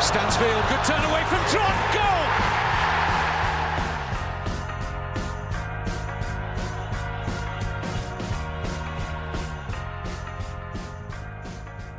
[0.00, 1.74] Stansfield, good turn away from Trot.
[1.92, 2.18] Goal!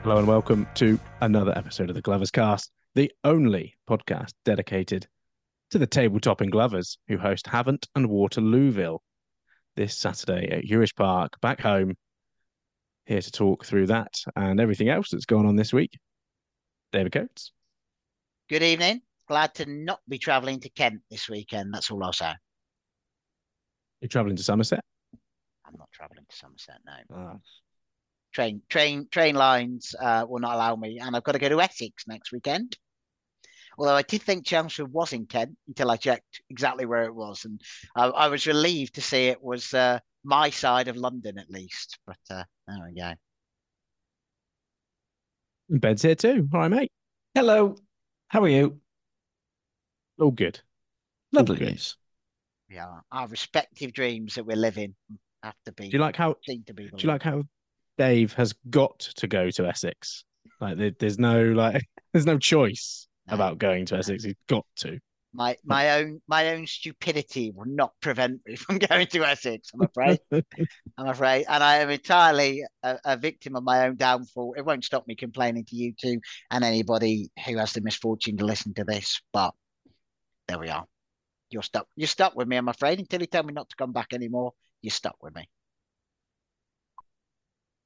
[0.02, 5.06] Hello and welcome to another episode of the Gloverscast, the only podcast dedicated
[5.72, 9.00] to the tabletop Glovers who host Havant and Waterlooville
[9.76, 11.98] this Saturday at Huish Park, back home.
[13.06, 16.00] Here to talk through that and everything else that's gone on this week.
[16.94, 17.52] David Coates.
[18.50, 19.02] Good evening.
[19.28, 21.72] Glad to not be travelling to Kent this weekend.
[21.72, 22.34] That's all I'll say.
[24.02, 24.80] You're travelling to Somerset?
[25.68, 26.98] I'm not travelling to Somerset now.
[27.14, 27.36] Ah.
[28.34, 31.62] Train, train, train lines uh, will not allow me, and I've got to go to
[31.62, 32.76] Essex next weekend.
[33.78, 37.46] Although I did think Chelmsford was in Kent until I checked exactly where it was,
[37.46, 37.62] and
[37.96, 42.00] I, I was relieved to see it was uh, my side of London at least.
[42.08, 43.14] But uh, there we go.
[45.70, 46.50] Ben's here too.
[46.52, 46.92] Hi, mate.
[47.36, 47.76] Hello.
[48.30, 48.80] How are you?
[50.20, 50.60] All good.
[51.32, 51.70] Lovely good.
[51.70, 51.98] news.
[52.70, 54.96] Yeah, our respective dreams that we're living
[55.44, 55.90] have to be.
[55.90, 56.86] Do you like how seem to be?
[56.90, 57.44] do you like how
[57.98, 60.24] Dave has got to go to Essex?
[60.62, 63.34] Like there, there's no like there's no choice No.
[63.34, 64.24] about going to Essex.
[64.24, 65.00] He's got to.
[65.34, 69.70] My my own my own stupidity will not prevent me from going to Essex.
[69.74, 70.20] I'm afraid.
[70.98, 74.56] I'm afraid, and I am entirely a, a victim of my own downfall.
[74.58, 76.20] It won't stop me complaining to you two
[76.52, 79.22] and anybody who has the misfortune to listen to this.
[79.32, 79.54] But
[80.48, 80.86] there we are.
[81.50, 81.88] You're stuck.
[81.96, 82.58] You're stuck with me.
[82.58, 84.54] I'm afraid until you tell me not to come back anymore.
[84.82, 85.48] You're stuck with me.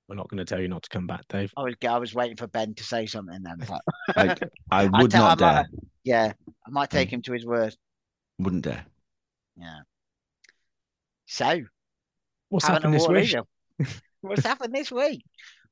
[0.08, 1.52] We're not going to tell you not to come back, Dave.
[1.58, 3.56] I was I was waiting for Ben to say something then.
[3.60, 3.82] but
[4.18, 4.36] I,
[4.72, 5.66] I I would tell- not I might- dare.
[6.04, 6.34] yeah,
[6.68, 7.76] I might take him to his word.
[8.40, 8.86] Wouldn't dare.
[9.56, 9.80] Yeah.
[11.28, 11.62] So
[12.50, 13.90] What's having happened this week?
[14.22, 15.24] What's happened this week?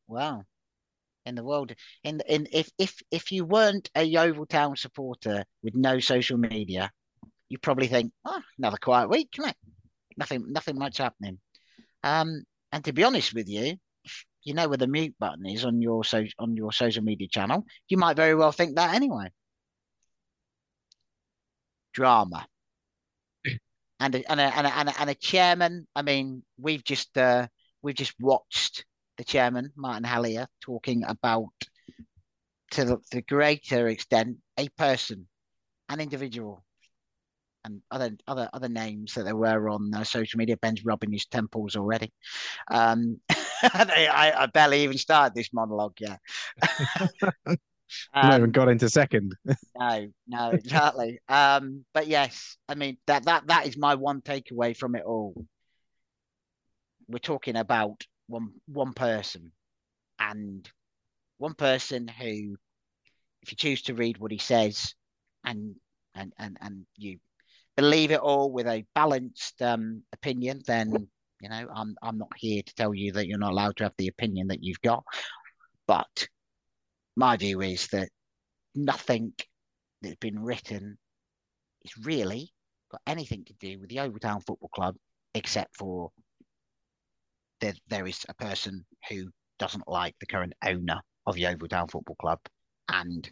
[0.08, 0.46] Well,
[1.26, 5.76] in the world, in in if if if you weren't a Yeovil Town supporter with
[5.76, 6.90] no social media,
[7.50, 9.56] you probably think, oh, another quiet week, isn't?
[10.18, 11.40] Nothing, nothing much happening.
[12.04, 13.78] Um, and to be honest with you, if
[14.44, 17.66] you know where the mute button is on your so on your social media channel,
[17.90, 19.32] you might very well think that anyway.
[21.94, 22.48] Drama.
[24.00, 25.88] And a, and a, and a, and a, and a chairman.
[25.96, 27.48] I mean, we've just uh,
[27.84, 28.84] we've just watched
[29.18, 31.54] the chairman Martin Hallier talking about
[32.72, 35.28] to the, the greater extent a person,
[35.90, 36.64] an individual,
[37.64, 40.58] and other other other names that there were on uh, social media.
[40.58, 42.12] Ben's rubbing his temples already.
[42.72, 43.20] Um,
[43.74, 46.20] I, I, barely even started this monologue yet.
[46.62, 47.10] I
[48.24, 49.36] not even Um, got into second.
[49.78, 51.20] no, no, exactly.
[51.28, 55.46] Um, but yes, I mean that that that is my one takeaway from it all.
[57.08, 59.52] We're talking about one one person,
[60.20, 60.70] and
[61.38, 62.56] one person who,
[63.42, 64.94] if you choose to read what he says,
[65.44, 65.76] and
[66.16, 67.20] and and and you
[67.76, 71.08] believe it all with a balanced um, opinion, then
[71.42, 73.94] you know I'm I'm not here to tell you that you're not allowed to have
[73.98, 75.04] the opinion that you've got,
[75.88, 76.28] but
[77.16, 78.10] my view is that
[78.76, 79.34] nothing
[80.02, 80.98] that's been written
[81.84, 82.52] is really
[82.92, 84.96] got anything to do with the Yeovil Town Football Club,
[85.34, 86.12] except for
[87.60, 89.30] there there is a person who
[89.60, 92.40] doesn't like the current owner of the Yeovil Town Football Club.
[92.90, 93.30] And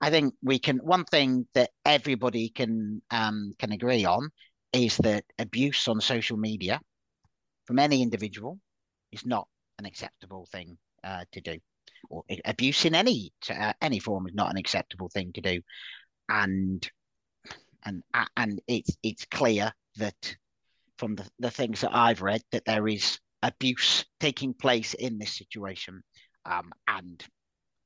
[0.00, 4.30] I think we can one thing that everybody can um, can agree on
[4.72, 6.80] is that abuse on social media
[7.70, 8.58] from any individual
[9.12, 9.46] is not
[9.78, 11.56] an acceptable thing uh, to do
[12.10, 15.60] or abuse in any uh, any form is not an acceptable thing to do,
[16.28, 16.90] and
[17.84, 20.36] and a- and it's it's clear that
[20.96, 25.32] from the, the things that I've read that there is abuse taking place in this
[25.36, 26.02] situation,
[26.46, 27.24] um, and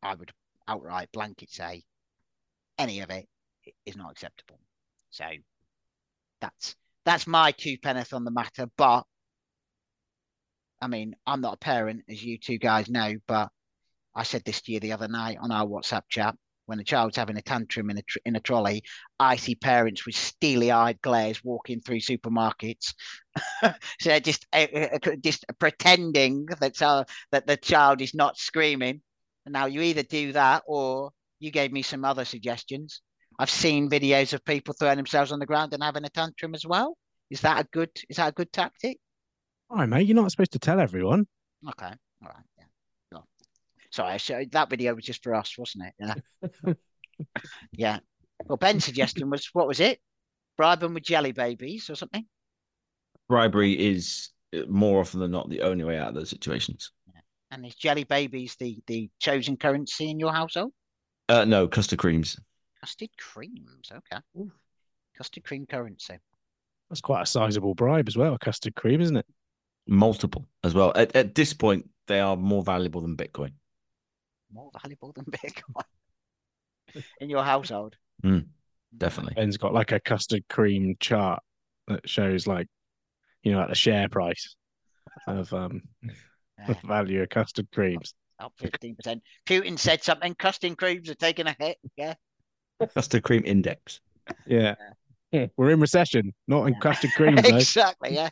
[0.02, 0.32] I would
[0.66, 1.82] outright blanket say
[2.78, 3.28] any of it
[3.84, 4.58] is not acceptable.
[5.10, 5.26] So
[6.40, 6.74] that's
[7.04, 9.04] that's my two penneth on the matter, but.
[10.84, 13.48] I mean, I'm not a parent, as you two guys know, but
[14.14, 16.36] I said this to you the other night on our WhatsApp chat.
[16.66, 18.82] When a child's having a tantrum in a tr- in a trolley,
[19.18, 22.92] I see parents with steely-eyed glares walking through supermarkets,
[24.00, 24.66] so just uh,
[25.22, 29.00] just pretending that uh, that the child is not screaming.
[29.46, 33.00] Now you either do that or you gave me some other suggestions.
[33.38, 36.66] I've seen videos of people throwing themselves on the ground and having a tantrum as
[36.66, 36.98] well.
[37.30, 37.90] Is that a good?
[38.10, 38.98] Is that a good tactic?
[39.74, 40.06] All right, mate.
[40.06, 41.26] You're not supposed to tell everyone.
[41.68, 41.86] Okay,
[42.22, 42.64] all right, yeah.
[43.12, 43.26] Cool.
[43.90, 45.94] Sorry, so that video was just for us, wasn't it?
[45.98, 46.74] Yeah.
[47.72, 47.98] yeah.
[48.46, 49.98] Well, Ben's suggestion was what was it?
[50.56, 52.24] Bribe them with jelly babies or something?
[53.28, 56.92] Bribery is uh, more often than not the only way out of those situations.
[57.50, 60.72] And is jelly babies the the chosen currency in your household?
[61.28, 62.38] Uh, no, custard creams.
[62.80, 63.90] Custard creams.
[63.90, 64.22] Okay.
[65.18, 66.18] Custard cream currency.
[66.90, 68.38] That's quite a sizable bribe as well.
[68.38, 69.26] Custard cream, isn't it?
[69.86, 70.92] Multiple as well.
[70.94, 73.52] At, at this point, they are more valuable than Bitcoin.
[74.52, 75.84] More valuable than Bitcoin
[77.20, 77.96] in your household.
[78.96, 79.34] Definitely.
[79.34, 81.42] Ben's got like a custard cream chart
[81.88, 82.68] that shows like,
[83.42, 84.54] you know, like the share price
[85.26, 88.14] of um Yeah, the value of custard creams.
[88.38, 89.22] up fifteen percent.
[89.46, 90.34] Putin said something.
[90.36, 91.76] Custard creams are taking a hit.
[91.96, 92.14] Yeah.
[92.94, 94.00] Custard cream index.
[94.46, 94.76] Yeah.
[95.32, 95.46] Yeah.
[95.56, 96.80] We're in recession, not in Yeah.
[96.80, 98.14] custard creams exactly.
[98.14, 98.30] Yeah.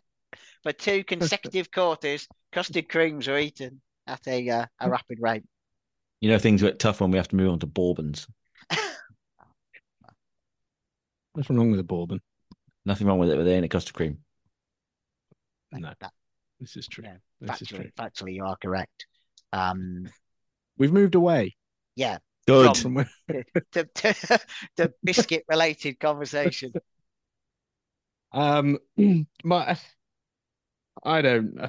[0.62, 5.42] For two consecutive quarters, custard creams are eaten at a uh, a rapid rate.
[6.20, 8.28] You know, things get tough when we have to move on to bourbons.
[11.32, 12.20] What's wrong with a bourbon?
[12.84, 14.18] Nothing wrong with it, but they ain't a custard cream.
[15.72, 16.12] No, That-
[16.60, 17.04] this is true.
[17.04, 17.78] Yeah, This is true.
[17.78, 19.06] factually, factually, you are correct.
[19.52, 20.08] Um,
[20.76, 21.56] We've moved away
[21.96, 22.76] yeah, Good.
[22.76, 24.40] from where the, the,
[24.76, 26.72] the biscuit related conversation.
[28.34, 28.78] Um,
[29.44, 29.76] my,
[31.04, 31.54] I don't.
[31.54, 31.68] know.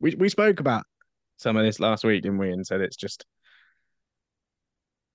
[0.00, 0.84] We we spoke about
[1.36, 2.50] some of this last week, didn't we?
[2.50, 3.24] And said it's just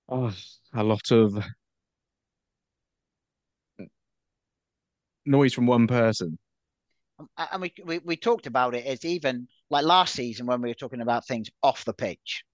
[0.08, 0.34] oh,
[0.74, 1.44] a lot of
[5.24, 6.38] noise from one person.
[7.18, 10.70] Um, And we, we we talked about it as even like last season when we
[10.70, 12.44] were talking about things off the pitch.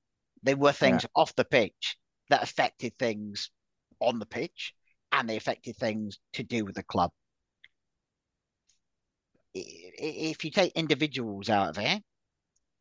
[0.42, 1.96] There were things off the pitch
[2.28, 3.50] that affected things
[4.00, 4.74] on the pitch,
[5.12, 7.10] and they affected things to do with the club.
[9.58, 12.02] If you take individuals out of it,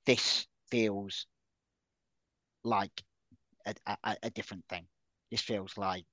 [0.05, 1.27] this feels
[2.63, 3.03] like
[3.65, 4.85] a, a, a different thing.
[5.31, 6.05] This feels like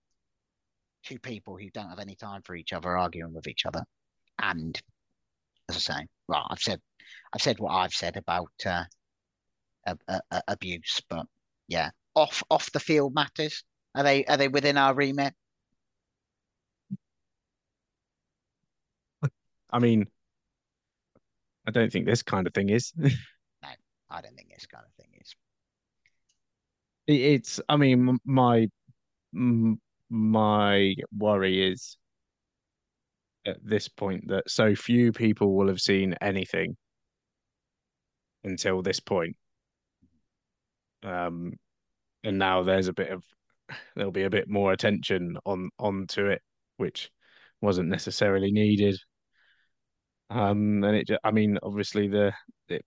[1.04, 3.82] two people who don't have any time for each other arguing with each other,
[4.40, 4.80] and
[5.68, 6.80] as I say, well, I've said,
[7.32, 8.84] I've said what I've said about uh,
[9.86, 11.26] a- abuse, but
[11.68, 13.64] yeah, off off the field matters.
[13.94, 15.34] Are they are they within our remit?
[19.70, 20.06] I mean,
[21.66, 22.92] I don't think this kind of thing is.
[23.62, 23.68] No,
[24.10, 25.34] I don't think this kind of thing is.
[27.06, 28.68] It's, I mean, my
[30.10, 31.96] my worry is
[33.46, 36.76] at this point that so few people will have seen anything
[38.44, 39.36] until this point.
[41.02, 41.54] Um,
[42.24, 43.24] and now there's a bit of
[43.96, 46.42] there'll be a bit more attention on onto it,
[46.76, 47.10] which
[47.60, 48.98] wasn't necessarily needed.
[50.32, 52.32] Um, and it, ju- I mean, obviously the,
[52.68, 52.84] it,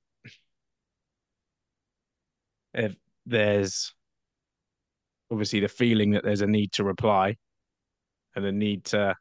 [2.74, 2.96] if
[3.26, 3.94] there's
[5.32, 7.36] obviously the feeling that there's a need to reply
[8.36, 9.16] and a need to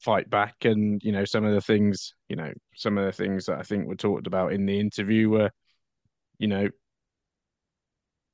[0.00, 0.64] fight back.
[0.64, 3.62] And you know some of the things you know some of the things that I
[3.62, 5.50] think were talked about in the interview were
[6.38, 6.68] you know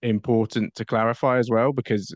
[0.03, 2.15] important to clarify as well because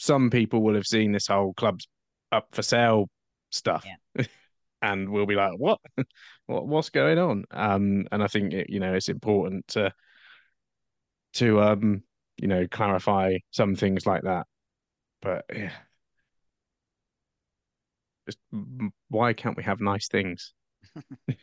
[0.00, 1.86] some people will have seen this whole club's
[2.32, 3.08] up for sale
[3.50, 3.86] stuff
[4.84, 5.80] and we'll be like what
[6.46, 9.92] what what's going on um and I think it, you know it's important to
[11.34, 12.02] to um
[12.36, 14.46] you know clarify some things like that
[15.22, 15.72] but yeah
[18.26, 18.38] just
[19.08, 20.52] why can't we have nice things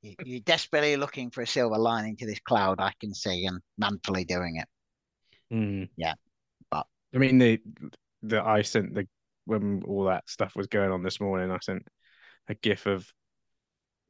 [0.00, 2.78] You- You're desperately looking for a silver lining to this cloud.
[2.78, 4.68] I can see, and manfully doing it.
[5.52, 5.88] Mm.
[5.96, 6.14] Yeah,
[6.70, 7.60] but- I mean the
[8.22, 9.08] the I sent the
[9.46, 11.82] when all that stuff was going on this morning, I sent
[12.48, 13.10] a gif of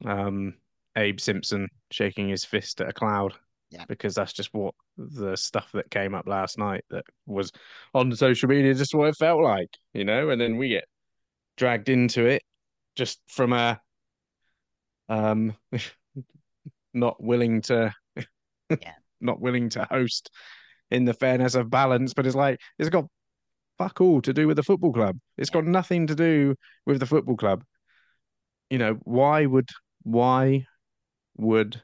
[0.05, 0.55] um
[0.95, 3.33] Abe Simpson shaking his fist at a cloud.
[3.69, 3.85] Yeah.
[3.87, 7.51] Because that's just what the stuff that came up last night that was
[7.93, 10.85] on social media, just what it felt like, you know, and then we get
[11.55, 12.41] dragged into it
[12.95, 13.79] just from a
[15.07, 15.55] um
[16.93, 17.93] not willing to
[18.69, 18.93] Yeah.
[19.21, 20.29] not willing to host
[20.91, 23.05] in the fairness of balance, but it's like it's got
[23.77, 25.17] fuck all to do with the football club.
[25.37, 26.55] It's got nothing to do
[26.85, 27.63] with the football club.
[28.69, 29.69] You know, why would
[30.03, 30.65] why
[31.37, 31.81] would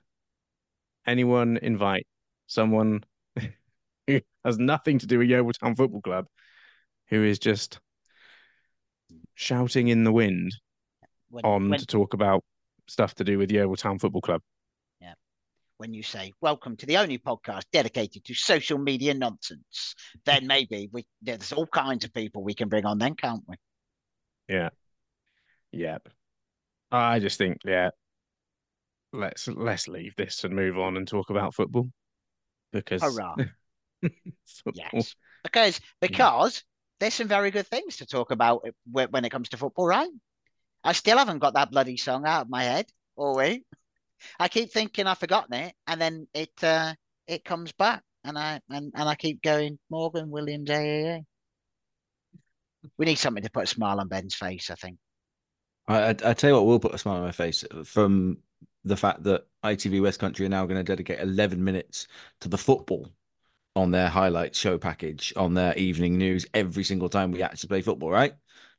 [1.07, 2.05] anyone invite
[2.47, 3.03] someone
[4.07, 6.25] who has nothing to do with Yeovil Town Football Club
[7.07, 7.79] who is just
[9.33, 10.55] shouting in the wind
[11.29, 12.43] When, on when, to talk about
[12.87, 14.41] stuff to do with Yeovil Town Football Club?
[15.01, 15.13] Yeah.
[15.77, 19.95] When you say, Welcome to the only podcast dedicated to social media nonsense.
[20.25, 23.55] Then maybe we there's all kinds of people we can bring on then, can't we?
[24.47, 24.69] Yeah.
[25.71, 26.09] Yep.
[26.91, 27.89] I just think, yeah,
[29.11, 31.89] let's let's leave this and move on and talk about football
[32.71, 33.35] because Hurrah.
[34.45, 35.15] football- Yes.
[35.43, 36.63] Because because
[36.99, 40.09] there's some very good things to talk about when it comes to football, right?
[40.83, 42.85] I still haven't got that bloody song out of my head.
[43.17, 43.63] Oh wait.
[44.39, 46.93] I keep thinking I've forgotten it, and then it uh
[47.27, 51.23] it comes back and I and, and I keep going, Morgan Williams AAA.
[52.97, 54.97] We need something to put a smile on Ben's face, I think.
[55.87, 58.37] I, I, I tell you what, will put a smile on my face from
[58.83, 62.07] the fact that ITV West Country are now going to dedicate 11 minutes
[62.41, 63.09] to the football
[63.75, 67.81] on their highlight show package on their evening news every single time we actually play
[67.81, 68.33] football, right?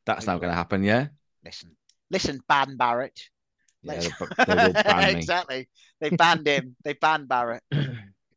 [0.07, 1.09] That's now going to happen, yeah?
[1.45, 1.77] Listen.
[2.11, 3.29] Listen, ban Barrett.
[3.83, 5.69] Yeah, they, ban exactly.
[6.01, 6.77] They banned him.
[6.85, 7.63] They banned Barrett.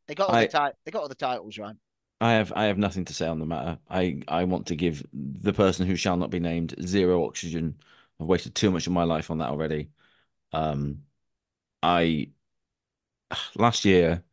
[0.08, 1.76] They got all I- the ti- they got all the titles right.
[2.20, 3.78] I have I have nothing to say on the matter.
[3.90, 7.76] I I want to give the person who shall not be named zero oxygen.
[8.20, 9.90] I've wasted too much of my life on that already.
[10.54, 11.04] Um,
[11.84, 12.32] I
[13.56, 14.24] last year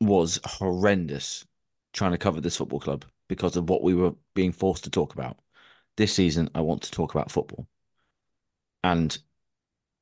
[0.00, 1.46] was horrendous
[1.92, 5.14] trying to cover this football club because of what we were being forced to talk
[5.14, 5.38] about.
[5.96, 7.66] This season, I want to talk about football,
[8.84, 9.16] and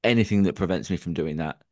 [0.05, 1.63] anything that prevents me from doing that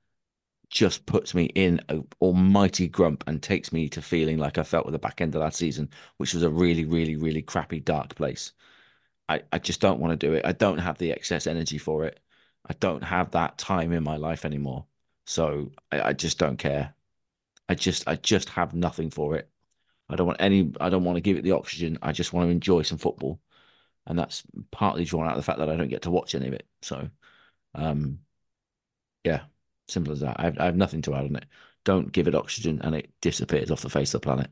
[0.70, 4.86] just puts me in an almighty grump and takes me to feeling like I felt
[4.86, 8.14] with the back end of last season, which was a really, really, really crappy, dark
[8.16, 8.52] place.
[9.28, 10.44] I, I just don't want to do it.
[10.44, 12.20] I don't have the excess energy for it.
[12.68, 14.86] I don't have that time in my life anymore.
[15.26, 16.94] So I, I just don't care.
[17.68, 19.48] I just I just have nothing for it.
[20.08, 21.98] I don't want any I don't want to give it the oxygen.
[22.02, 23.40] I just want to enjoy some football.
[24.06, 26.48] And that's partly drawn out of the fact that I don't get to watch any
[26.48, 26.66] of it.
[26.82, 27.10] So
[27.74, 28.20] um
[29.24, 29.44] yeah,
[29.88, 30.38] simple as that.
[30.38, 31.46] I have, I have nothing to add on it.
[31.84, 34.50] Don't give it oxygen and it disappears off the face of the planet.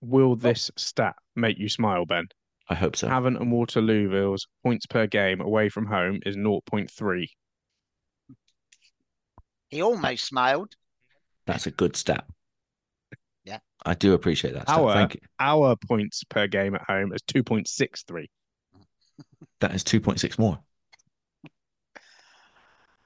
[0.00, 0.36] Will oh.
[0.36, 2.26] this stat make you smile, Ben?
[2.68, 3.08] I hope so.
[3.08, 7.26] Havant and Waterlooville's points per game away from home is 0.3.
[9.70, 10.74] He almost smiled.
[11.46, 12.26] That's a good stat.
[13.44, 13.58] Yeah.
[13.84, 14.64] I do appreciate that.
[14.68, 14.78] Stat.
[14.78, 15.20] Our Thank you.
[15.40, 18.26] our points per game at home is 2.63.
[19.60, 20.60] That is 2.6 more.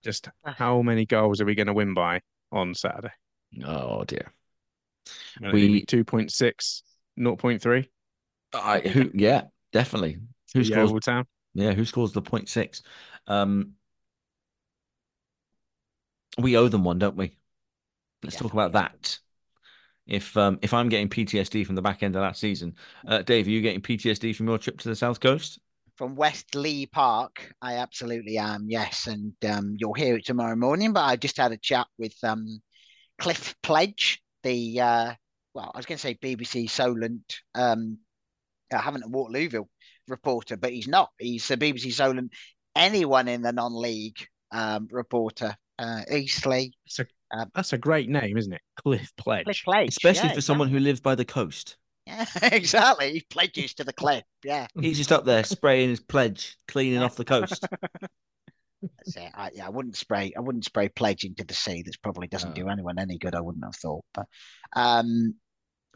[0.04, 2.20] Just how many goals are we going to win by
[2.50, 3.12] on Saturday?
[3.64, 4.32] Oh dear.
[5.40, 6.82] We We- 2.6,
[7.18, 7.88] 0.3.
[8.54, 10.18] I who yeah, definitely.
[10.54, 11.26] Who The scores Yeovil Town.
[11.54, 12.82] Yeah, who scores the point six?
[13.26, 13.72] Um,
[16.38, 17.36] we owe them one, don't we?
[18.22, 19.18] Let's talk about that.
[20.06, 22.74] If um if I'm getting PTSD from the back end of that season,
[23.06, 25.60] uh, Dave, are you getting PTSD from your trip to the South Coast?
[25.96, 29.06] From West Lee Park, I absolutely am, yes.
[29.06, 30.92] And um, you'll hear it tomorrow morning.
[30.92, 32.60] But I just had a chat with um,
[33.18, 35.14] Cliff Pledge, the, uh,
[35.54, 37.98] well, I was going to say BBC Solent, um,
[38.72, 39.68] I haven't a Waterlooville
[40.08, 41.10] reporter, but he's not.
[41.18, 42.32] He's a BBC Solent,
[42.74, 44.18] anyone in the non league
[44.50, 46.70] um, reporter, uh, Eastleigh.
[46.86, 47.06] That's a,
[47.38, 48.62] Um, that's a great name, isn't it?
[48.76, 49.44] Cliff Pledge.
[49.44, 49.88] Cliff Pledge.
[49.88, 51.76] Especially yeah, for someone who lives by the coast.
[52.06, 53.12] Yeah, exactly.
[53.12, 54.24] He pledges to the cliff.
[54.44, 54.66] Yeah.
[54.80, 57.66] He's just up there spraying his pledge, cleaning off the coast.
[59.34, 60.32] I, yeah, I wouldn't spray.
[60.36, 61.82] I wouldn't spray pledge into the sea.
[61.82, 63.34] That probably doesn't do anyone any good.
[63.34, 64.04] I wouldn't have thought.
[64.14, 64.26] But,
[64.74, 65.34] um,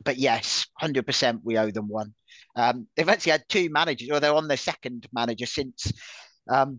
[0.04, 1.40] but yes, hundred percent.
[1.44, 2.14] We owe them one.
[2.54, 5.92] Um, they've actually had two managers, or they're on their second manager since
[6.50, 6.78] um,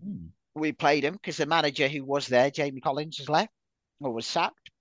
[0.55, 3.51] we played them because the manager who was there, Jamie Collins, has left
[3.99, 4.71] or was sacked.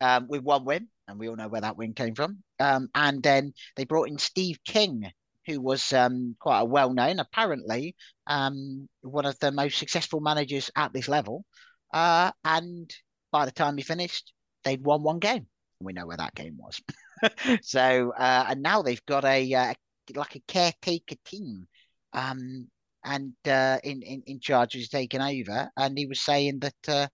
[0.00, 2.42] Um, with one win, and we all know where that win came from.
[2.60, 5.10] Um, and then they brought in Steve King,
[5.46, 7.94] who was um, quite a well-known, apparently,
[8.26, 11.44] um, one of the most successful managers at this level.
[11.92, 12.90] Uh, and
[13.30, 14.32] by the time he finished,
[14.64, 15.46] they'd won one game.
[15.80, 16.80] We know where that game was.
[17.62, 19.74] so, uh, and now they've got a uh,
[20.14, 21.66] like a caretaker team,
[22.12, 22.68] um,
[23.04, 25.70] and uh, in, in in charge who's taken over.
[25.76, 27.08] And he was saying that, uh,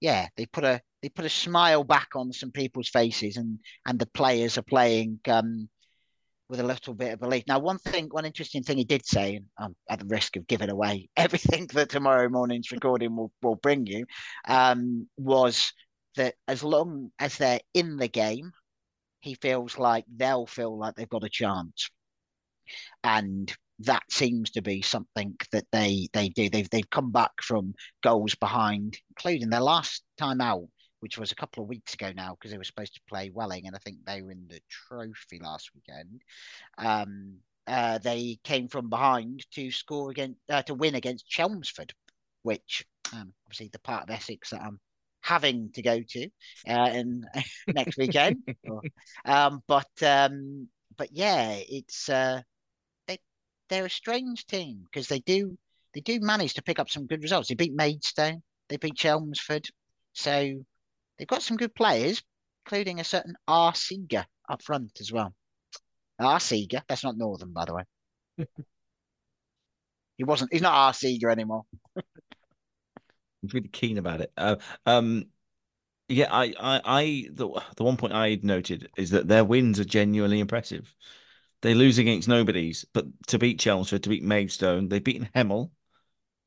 [0.00, 3.98] yeah, they put a they put a smile back on some people's faces, and and
[3.98, 5.20] the players are playing.
[5.28, 5.68] Um,
[6.50, 7.44] with a little bit of belief.
[7.46, 10.48] Now, one thing, one interesting thing he did say, and I'm at the risk of
[10.48, 14.04] giving away everything that tomorrow morning's recording will, will bring you,
[14.48, 15.72] um, was
[16.16, 18.50] that as long as they're in the game,
[19.20, 21.88] he feels like they'll feel like they've got a chance.
[23.04, 26.50] And that seems to be something that they they do.
[26.50, 30.68] They've they've come back from goals behind, including their last time out,
[31.00, 33.66] which was a couple of weeks ago now, because they were supposed to play Welling,
[33.66, 36.22] and I think they were in the trophy last weekend.
[36.78, 41.94] Um, uh, they came from behind to score against uh, to win against Chelmsford,
[42.42, 44.80] which Um, obviously, the part of Essex that I'm
[45.22, 46.28] having to go to
[46.68, 47.24] uh, in
[47.74, 48.42] next weekend.
[49.24, 52.42] um, but um, but yeah, it's uh,
[53.06, 53.18] they
[53.68, 55.56] they're a strange team because they do
[55.94, 57.48] they do manage to pick up some good results.
[57.48, 59.68] They beat Maidstone, they beat Chelmsford,
[60.12, 60.64] so
[61.20, 62.22] they've got some good players,
[62.64, 63.74] including a certain R.
[63.74, 65.34] Seager up front as well.
[66.18, 66.40] R.
[66.40, 67.84] Seager, that's not Northern, by the way.
[70.16, 70.52] he wasn't.
[70.52, 70.94] He's not R.
[70.94, 71.64] Seager anymore.
[73.42, 74.32] He's really keen about it.
[74.36, 75.26] Uh, um,
[76.08, 79.84] yeah, I, I, I, the the one point I noted is that their wins are
[79.84, 80.94] genuinely impressive.
[81.62, 85.70] They lose against nobodies, but to beat Chelmsford, to beat Maidstone, they've beaten Hemel,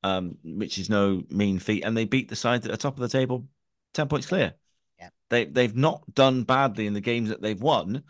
[0.02, 3.02] um, which is no mean feat, and they beat the side at the top of
[3.02, 3.48] the table,
[3.94, 4.56] ten points clear.
[5.30, 8.04] They they've not done badly in the games that they've won.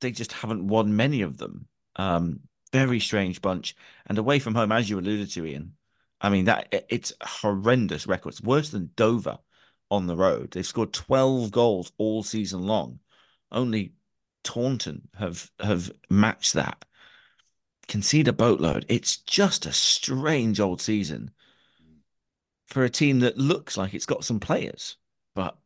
[0.00, 1.68] They just haven't won many of them.
[1.96, 2.40] Um,
[2.72, 5.74] very strange bunch, and away from home, as you alluded to, Ian.
[6.20, 9.38] I mean that it's horrendous records, worse than Dover
[9.90, 10.52] on the road.
[10.52, 13.00] They've scored twelve goals all season long.
[13.50, 13.92] Only
[14.44, 16.84] Taunton have have matched that.
[17.88, 18.86] Concede a boatload.
[18.88, 21.30] It's just a strange old season
[22.68, 24.96] for a team that looks like it's got some players,
[25.34, 25.58] but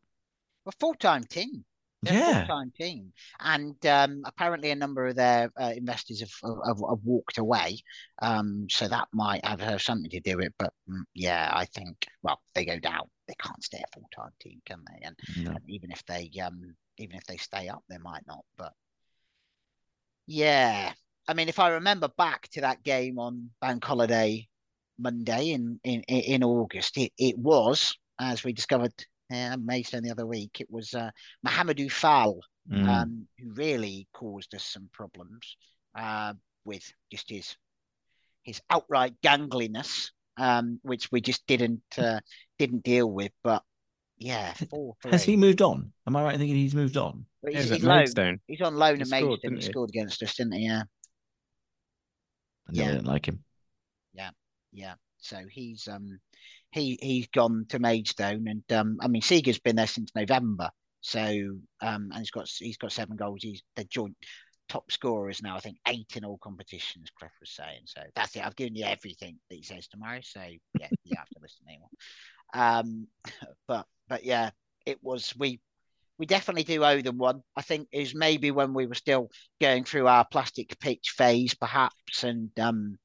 [0.66, 1.64] a full time team.
[2.02, 6.30] They're yeah, full time team, and um, apparently a number of their uh, investors have,
[6.66, 7.78] have, have walked away.
[8.22, 10.54] Um, so that might have, something to do with it.
[10.58, 13.08] But mm, yeah, I think well they go down.
[13.26, 15.04] They can't stay a full time team, can they?
[15.04, 15.50] And, No.
[15.52, 18.44] and even if they um even if they stay up, they might not.
[18.56, 18.72] But
[20.26, 20.92] yeah,
[21.28, 24.48] I mean, if I remember back to that game on Bank Holiday
[24.98, 28.92] Monday in in in August, it it was as we discovered
[29.32, 30.60] uh, Maidstone the other week.
[30.60, 31.10] It was uh,
[31.46, 32.88] Muhammadu Faal Mm.
[32.88, 35.56] um, who really caused us some problems
[35.94, 37.56] uh, with just his
[38.42, 42.18] his outright gangliness, um, which we just didn't uh,
[42.58, 43.30] didn't deal with.
[43.44, 43.62] But
[44.18, 45.92] yeah, four has he moved on?
[46.08, 47.24] Am I right in thinking he's moved on?
[47.40, 48.40] But he's, he's loan.
[48.48, 49.38] He's on loan He at scored, Maidstone.
[49.42, 49.70] didn't He he?
[49.70, 50.64] scored against us, didn't he?
[50.64, 50.82] Yeah,
[52.68, 52.82] I Yeah.
[52.82, 53.44] I didn't like him.
[54.12, 54.30] Yeah,
[54.72, 54.94] yeah.
[55.18, 56.18] So he's um
[56.76, 60.70] he he's gone to Maidstone, and um I mean Seager's been there since November.
[61.00, 63.42] So um and he's got he's got seven goals.
[63.42, 64.16] He's the joint
[64.68, 65.56] top scorers now.
[65.56, 67.10] I think eight in all competitions.
[67.18, 67.82] Cliff was saying.
[67.84, 68.44] So that's it.
[68.44, 70.20] I've given you everything that he says tomorrow.
[70.22, 70.40] So
[70.80, 71.88] yeah, you have to listen anymore.
[72.54, 73.06] Um,
[73.68, 74.50] but but yeah,
[74.84, 75.60] it was we
[76.18, 77.42] we definitely do owe them one.
[77.56, 82.24] I think is maybe when we were still going through our plastic pitch phase, perhaps,
[82.24, 82.98] and um,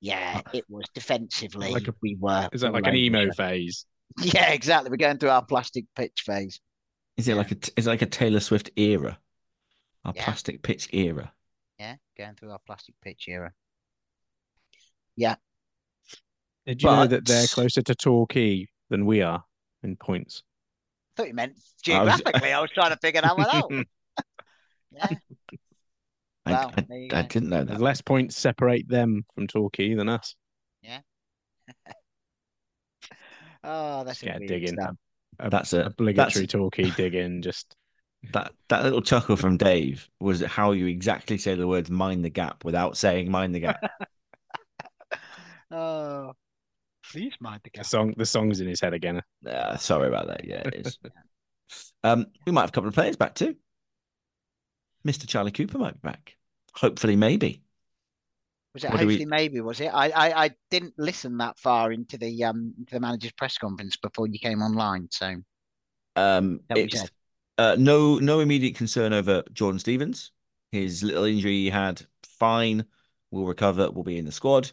[0.00, 2.48] yeah, uh, it was defensively Like a- we were.
[2.52, 3.86] Is that like an emo the- phase?
[4.22, 4.90] Yeah, exactly.
[4.90, 6.60] We're going through our plastic pitch phase.
[7.16, 7.36] Is it Yeah.
[7.36, 9.18] like a is it like a Taylor Swift era,
[10.04, 10.24] Our Yeah.
[10.24, 11.32] plastic pitch era?
[11.78, 13.52] Yeah, going through our plastic pitch era.
[15.16, 15.36] Yeah.
[16.66, 19.44] Did you know that they're closer to Torquay than we are
[19.82, 20.42] in points?
[21.16, 22.52] I thought you meant I was- geographically.
[22.52, 23.70] I was, trying to figure that one out.
[24.90, 25.08] Yeah.
[26.48, 26.72] I, Well,
[27.12, 27.80] I, I didn't know that.
[27.80, 30.34] less points separate them from Torquay than us.
[30.82, 31.00] Yeah.
[33.64, 34.74] oh, that's Yeah, a weird dig in.
[34.74, 34.96] stuff.
[35.40, 37.42] A- That's a obligatory that's Torquay dig in.
[37.42, 37.76] Just
[38.32, 42.30] that that little chuckle from Dave was how you exactly say the words "mind the
[42.30, 43.90] gap" without saying "mind the gap."
[45.70, 46.32] Oh,
[47.12, 47.86] please mind the the gap.
[47.86, 48.14] song.
[48.16, 49.22] The song's in his head again.
[49.46, 50.44] Uh, sorry about that.
[50.44, 50.98] Yeah, it is.
[52.02, 53.54] um, we might have a couple of players back too.
[55.04, 55.26] Mr.
[55.26, 56.36] Charlie Cooper might be back.
[56.74, 57.62] Hopefully, maybe.
[58.74, 59.88] Was it What do we- hopefully maybe was it?
[59.88, 63.96] I, I I didn't listen that far into the um into the manager's press conference
[63.96, 65.08] before you came online.
[65.10, 65.34] So
[66.16, 67.04] Um, it's
[67.56, 70.32] uh, no no immediate concern over Jordan Stevens.
[70.70, 72.84] His little injury he had, fine,
[73.30, 74.70] will recover, will be in the squad.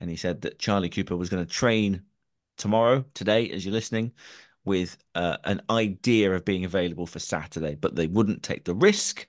[0.00, 2.02] And he said that Charlie Cooper was going to train
[2.58, 4.12] tomorrow, today, as you're listening,
[4.64, 9.26] with uh, an idea of being available for Saturday, but they wouldn't take the risk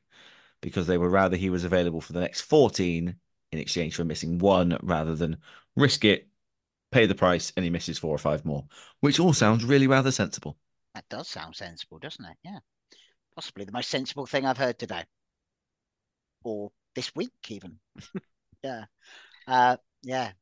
[0.63, 3.15] because they would rather he was available for the next 14
[3.53, 5.37] in exchange for missing one rather than
[5.77, 6.29] risk it,
[6.91, 8.65] pay the price, and he misses four or five more,
[9.01, 10.57] which all sounds really rather sensible.
[10.95, 12.37] that does sound sensible, doesn't it?
[12.43, 12.59] Yeah,
[13.35, 15.05] possibly the most sensible thing I've heard today,
[16.43, 17.79] or this week even.
[18.63, 18.85] yeah,
[19.47, 20.33] uh, yeah,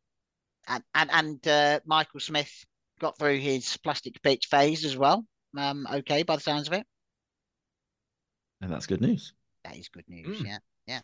[0.68, 2.66] and and and uh, Michael Smith
[3.00, 5.26] got through his plastic pitch phase as well.
[5.58, 6.88] Um, okay, by the sounds of it,
[8.62, 9.34] And that's good news.
[9.64, 10.42] That is good news.
[10.42, 10.60] Mm.
[10.88, 11.02] Yeah.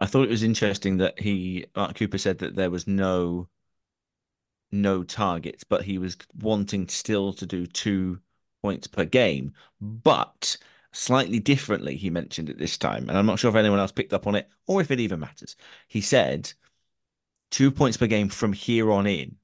[0.00, 3.48] I thought it was interesting that he Mark Cooper said that there was no
[4.72, 8.18] no targets, but he was wanting still to do two
[8.62, 10.56] points per game, but
[10.92, 11.96] slightly differently.
[11.96, 14.34] He mentioned it this time, and I'm not sure if anyone else picked up on
[14.34, 15.56] it or if it even matters.
[15.88, 16.52] He said
[17.50, 19.36] two points per game from here on in,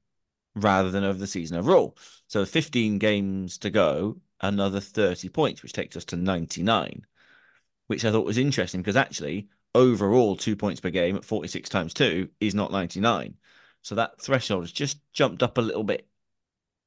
[0.55, 1.97] rather than over the season overall.
[2.27, 7.07] So 15 games to go, another 30 points, which takes us to 99,
[7.89, 11.95] which I thought was interesting because actually, overall, two points per game at 46 times
[11.95, 13.35] two is not 99.
[13.83, 16.09] So that threshold has just jumped up a little bit,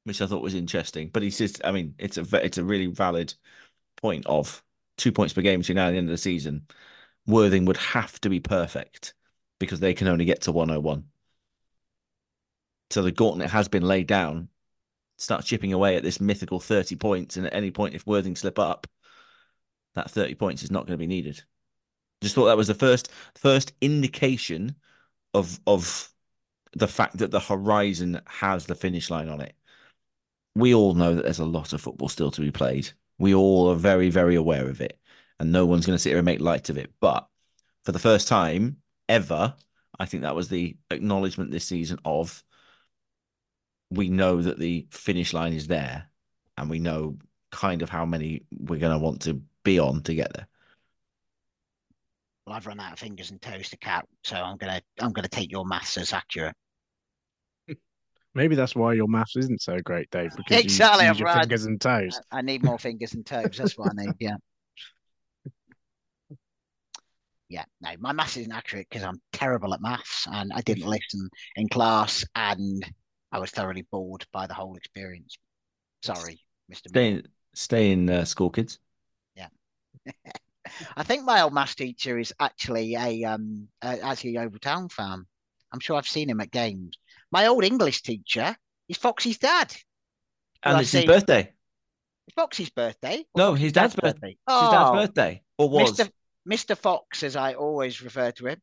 [0.04, 1.10] which I thought was interesting.
[1.12, 3.34] But he says, I mean, it's a it's a really valid
[3.96, 4.62] point of
[4.96, 6.66] two points per game between now and the end of the season.
[7.26, 9.14] Worthing would have to be perfect
[9.58, 11.04] because they can only get to 101.
[12.90, 14.48] So the gauntlet has been laid down.
[15.18, 18.58] Start chipping away at this mythical 30 points, and at any point, if Worthing slip
[18.58, 18.86] up,
[19.94, 21.42] that 30 points is not going to be needed.
[22.22, 24.76] Just thought that was the first first indication
[25.34, 26.08] of of
[26.74, 29.54] the fact that the horizon has the finish line on it.
[30.54, 32.90] We all know that there's a lot of football still to be played.
[33.18, 34.98] We all are very, very aware of it,
[35.38, 36.92] and no one's going to sit here and make light of it.
[37.00, 37.26] But
[37.84, 38.78] for the first time
[39.08, 39.54] ever,
[39.98, 42.42] I think that was the acknowledgement this season of
[43.90, 46.06] we know that the finish line is there,
[46.56, 47.18] and we know
[47.50, 50.46] kind of how many we're going to want to be on to get there.
[52.46, 55.28] Well, I've run out of fingers and toes to count, so I'm gonna I'm gonna
[55.28, 56.54] take your maths as accurate.
[58.34, 61.26] Maybe that's why your maths isn't so great, Dave, because Exactly, you I'm use your
[61.26, 61.42] right.
[61.42, 62.20] fingers and toes.
[62.32, 63.56] I, I need more fingers and toes.
[63.56, 64.16] That's what I need.
[64.20, 64.36] Yeah.
[67.48, 71.28] Yeah, no, my maths isn't accurate because I'm terrible at maths and I didn't listen
[71.56, 72.82] in class and
[73.30, 75.36] I was thoroughly bored by the whole experience.
[76.02, 76.88] Sorry, Mr.
[76.88, 78.78] Stay in, stay in uh, school, kids.
[80.96, 84.88] I think my old maths teacher is actually a um uh, actually a Yeovil Town
[84.88, 85.24] fan.
[85.72, 86.96] I'm sure I've seen him at games.
[87.30, 88.54] My old English teacher
[88.88, 89.74] is Foxy's dad.
[90.62, 91.52] And it's his birthday.
[92.28, 93.24] It's Foxy's birthday.
[93.36, 94.30] No, Foxy's his dad's birthday.
[94.30, 95.42] It's Oh, his dad's birthday.
[95.58, 95.92] Or was.
[95.92, 96.10] Mr.
[96.48, 96.76] Mr.
[96.76, 98.60] Fox, as I always refer to him.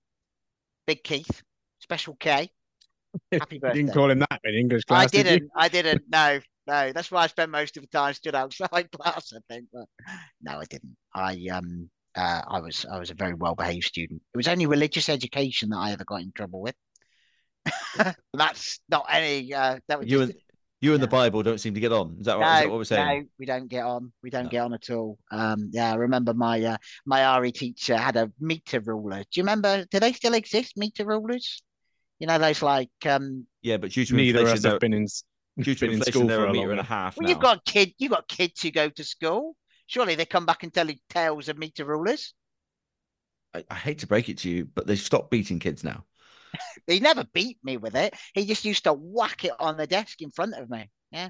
[0.86, 1.42] Big Keith,
[1.80, 2.50] Special K.
[3.32, 3.82] Happy You birthday.
[3.82, 5.24] didn't call him that in English I class, did you?
[5.24, 5.52] didn't.
[5.56, 6.04] I didn't.
[6.10, 6.92] No, no.
[6.94, 9.34] That's why I spent most of the time stood outside class.
[9.36, 9.86] I think, but
[10.42, 10.96] no, I didn't.
[11.14, 14.22] I um, uh, I was I was a very well behaved student.
[14.34, 16.76] It was only religious education that I ever got in trouble with.
[18.34, 19.54] That's not any.
[19.54, 20.42] Uh, that was You just, and
[20.82, 21.08] you and the.
[21.08, 22.18] Bible don't seem to get on.
[22.20, 22.56] Is that, right?
[22.56, 23.22] Is that what we're saying?
[23.22, 24.12] no, we don't get on.
[24.24, 24.50] We don't No.
[24.50, 25.18] get on at all.
[25.32, 29.20] Um, yeah, I remember my uh, my RE teacher had a meter ruler.
[29.20, 29.86] Do you remember?
[29.92, 30.78] Do they still exist?
[30.78, 31.62] Meter rulers?
[32.20, 33.46] You know those like um.
[33.62, 35.08] Yeah, but due to Neither of us they're, have been in,
[35.60, 37.28] due to been in inflation, school they're for a a meter and a half Well,
[37.28, 37.30] now.
[37.30, 37.94] you've got kid.
[37.98, 39.56] you've got kids who go to school.
[39.88, 42.34] Surely they come back and tell you tales of meter rulers.
[43.54, 46.06] I, I hate to break it to you, but they've stopped beating kids now.
[46.88, 48.16] He never beat me with it.
[48.34, 50.90] He just used to whack it on the desk in front of me.
[51.12, 51.30] Yeah,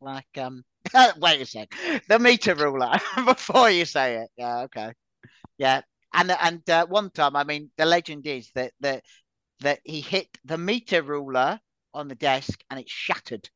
[0.00, 0.64] like um.
[1.18, 1.72] wait a sec.
[2.08, 2.98] The meter ruler.
[3.26, 4.30] Before you say it.
[4.36, 4.62] Yeah.
[4.64, 4.92] Okay.
[5.58, 5.82] Yeah.
[6.14, 9.04] And and uh, one time, I mean, the legend is that that
[9.60, 11.60] that he hit the meter ruler
[11.94, 13.48] on the desk and it shattered.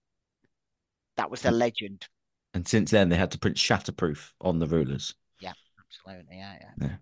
[1.16, 2.07] That was the legend.
[2.55, 5.14] And since then, they had to print shatterproof on the rulers.
[5.40, 6.38] Yeah, absolutely.
[6.38, 6.55] Yeah.
[6.81, 6.96] Yeah.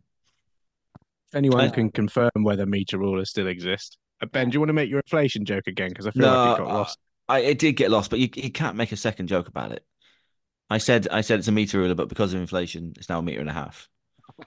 [1.28, 3.98] If anyone I- can confirm whether meter rulers still exist.
[4.22, 5.90] Uh, ben, do you want to make your inflation joke again?
[5.90, 6.98] Because I feel like it got uh, lost.
[7.28, 9.84] I it did get lost, but you, you can't make a second joke about it.
[10.70, 13.22] I said I said it's a meter ruler, but because of inflation, it's now a
[13.22, 13.88] meter and a half.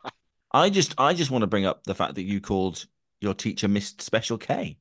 [0.52, 2.86] I just I just want to bring up the fact that you called
[3.21, 4.78] your teacher Miss Special K.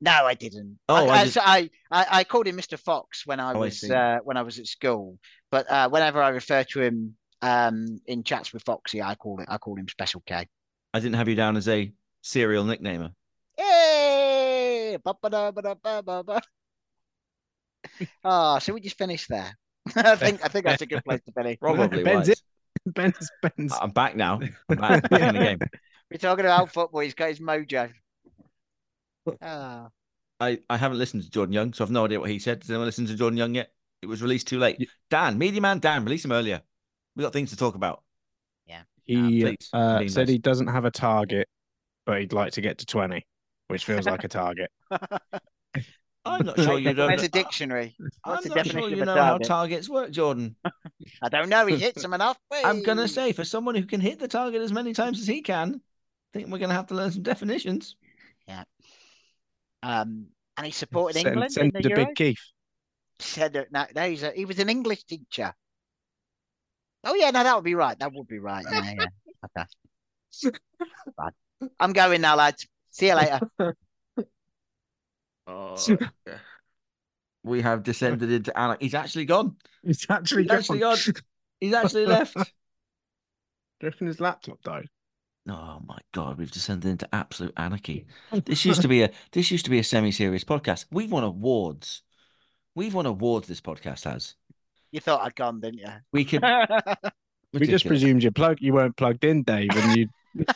[0.00, 0.78] No, I didn't.
[0.88, 2.78] Oh, I, I I, just- I, I, I called him Mr.
[2.78, 3.92] Fox when I Oh, was see.
[3.92, 5.18] uh, when I was at school.
[5.50, 9.46] But uh, whenever I refer to him um, in chats with Foxy, I call it
[9.50, 10.46] I call him Special K.
[10.94, 13.12] I didn't have you down as a serial nicknamer.
[13.56, 14.96] Hey!
[15.04, 16.40] Ba-ba-da-ba-da-ba-ba-ba.
[18.24, 19.56] Oh, so we just finished there.
[19.96, 21.58] I think I think that's a good place to finish.
[21.60, 22.28] Probably Ben's was.
[22.30, 22.42] it.
[22.86, 23.74] Ben's Ben's.
[23.80, 24.40] I'm back now.
[24.68, 25.58] I'm back, back in the game.
[26.10, 27.00] We're talking about football.
[27.00, 27.90] He's got his mojo.
[29.42, 29.88] Ah.
[30.40, 32.60] I, I haven't listened to Jordan Young, so I've no idea what he said.
[32.60, 33.72] Does anyone listen to Jordan Young yet?
[34.02, 34.88] It was released too late.
[35.10, 36.62] Dan, Media Man Dan, release him earlier.
[37.14, 38.02] We got things to talk about.
[38.66, 38.82] Yeah.
[39.04, 40.28] He please, uh, said nice.
[40.28, 41.48] he doesn't have a target,
[42.06, 43.26] but he'd like to get to 20,
[43.68, 44.70] which feels like a target.
[46.24, 47.08] I'm not sure you don't.
[47.08, 47.94] Where's a dictionary?
[48.24, 50.56] I'm not sure you a know how targets work, Jordan.
[51.22, 51.66] I don't know.
[51.66, 52.38] He hits them enough.
[52.52, 55.42] I'm gonna say for someone who can hit the target as many times as he
[55.42, 55.74] can,
[56.34, 57.96] I think we're gonna have to learn some definitions.
[59.82, 62.06] Um, and he supported Send, England send in the to Euros.
[62.06, 62.42] Big Keith.
[63.18, 65.54] Said that no, no, he's a, he was an English teacher.
[67.04, 67.98] Oh yeah, no, that would be right.
[67.98, 68.64] That would be right.
[68.70, 69.06] Yeah, yeah.
[70.38, 70.50] Okay.
[71.78, 72.66] I'm going now, lads.
[72.90, 73.40] See you later.
[75.46, 75.76] Oh,
[77.42, 78.76] we have descended into Alan.
[78.80, 79.56] He's actually gone.
[79.82, 80.98] He's actually He's actually gone.
[81.04, 81.14] gone.
[81.58, 82.34] He's actually left.
[82.34, 82.44] Do
[83.80, 84.88] you reckon his laptop died?
[85.48, 88.06] Oh my god, we've descended into absolute anarchy.
[88.44, 90.86] This used to be a this used to be a semi-serious podcast.
[90.90, 92.02] We've won awards.
[92.74, 93.48] We've won awards.
[93.48, 94.34] This podcast has.
[94.92, 95.88] You thought I'd gone, didn't you?
[96.12, 96.42] We could.
[97.52, 100.08] We just presumed you plug you weren't plugged in, Dave, and you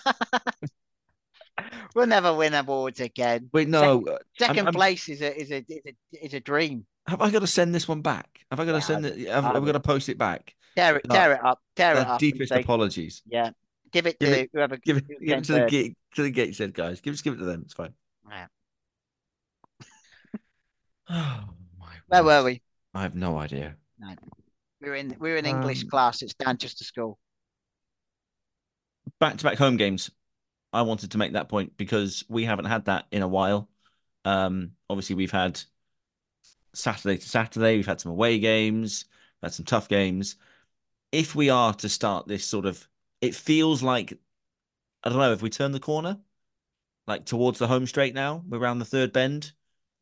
[1.95, 3.51] we'll never win awards again.
[3.53, 4.03] Wait, no.
[4.07, 5.65] uh, 2nd I'm- I'm- place is a is a
[6.13, 6.87] is a dream.
[7.09, 8.29] Have I got to send this one back?
[8.51, 9.29] Have I got to Yeah, send it?
[9.29, 10.55] Have, I have we got to post it back?
[10.77, 11.15] Tear it, No.
[11.17, 12.19] tear it up, tear it up.
[12.21, 13.23] deepest say- apologies.
[13.27, 13.51] Yeah,
[13.95, 14.77] give it Give to it- whoever.
[14.77, 17.01] Give it, give it to the gate to the Gateshead guys.
[17.01, 17.63] Give just give it to them.
[17.65, 17.95] It's fine.
[18.29, 18.47] Yeah.
[21.11, 21.45] Oh
[21.79, 21.87] my.
[22.09, 22.63] Where were we?
[22.95, 23.77] I have no idea.
[24.81, 26.23] We were in we were in English Um, class.
[26.23, 27.19] It's to school.
[29.21, 30.11] Back to back home games.
[30.73, 33.69] I wanted to make that point because we haven't had that in a while.
[34.25, 35.61] Um, obviously we've had
[36.73, 37.77] Saturday to Saturday.
[37.77, 39.05] We've had some away games.
[39.43, 40.37] We've had some tough games.
[41.13, 42.89] If we are to start this sort of,
[43.25, 44.19] it feels like
[45.03, 46.19] I don't know if we turn the corner,
[47.07, 48.43] like towards the home straight now.
[48.49, 49.53] We're around the third bend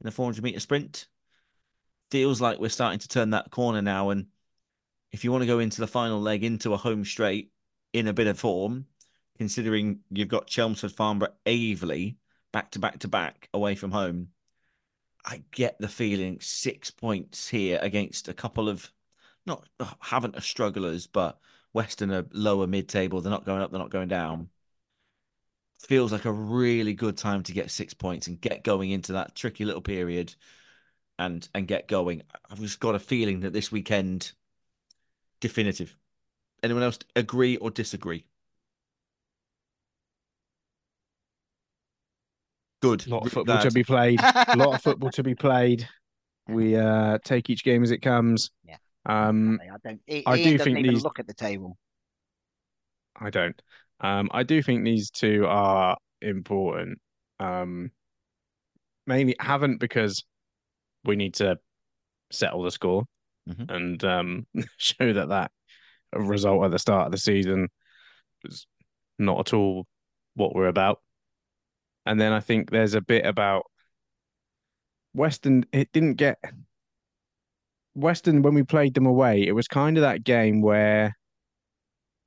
[0.00, 1.06] in a 400 meter sprint.
[2.10, 4.10] Feels like we're starting to turn that corner now.
[4.10, 4.26] And
[5.12, 7.50] if you want to go into the final leg into a home straight
[7.92, 8.86] in a bit of form,
[9.38, 12.16] considering you've got Chelmsford, Farnborough, Aveley
[12.52, 14.28] back to back to back away from home,
[15.24, 18.92] I get the feeling six points here against a couple of
[19.46, 19.68] not
[20.00, 21.38] haven't a strugglers, but
[21.74, 23.20] Weston are lower mid table.
[23.20, 24.48] They're not going up, they're not going down.
[25.80, 29.34] Feels like a really good time to get six points and get going into that
[29.34, 30.34] tricky little period
[31.18, 32.22] and and get going.
[32.50, 34.32] I've just got a feeling that this weekend
[35.40, 35.96] definitive.
[36.62, 38.24] Anyone else agree or disagree?
[42.80, 43.06] Good.
[43.06, 44.20] a lot of Really football to be played.
[44.20, 45.88] A lot of football to be played.
[46.48, 48.50] We uh take each game as it comes.
[48.64, 48.76] Yeah.
[49.06, 50.00] Um I don't.
[50.08, 51.76] Ian I do doesn't think even these- look at the table.
[53.16, 53.60] I don't.
[54.00, 56.98] Um, I do think these two are important.
[57.38, 57.90] Um,
[59.06, 60.24] mainly haven't because
[61.04, 61.58] we need to
[62.30, 63.04] settle the score
[63.48, 63.70] Mhm.
[63.70, 65.50] and um, show that that
[66.14, 67.68] result at the start of the season
[68.44, 68.66] was
[69.18, 69.86] not at all
[70.34, 71.00] what we're about.
[72.06, 73.64] And then I think there's a bit about
[75.14, 75.64] Weston.
[75.72, 76.38] It didn't get
[77.94, 79.46] Weston when we played them away.
[79.46, 81.16] It was kind of that game where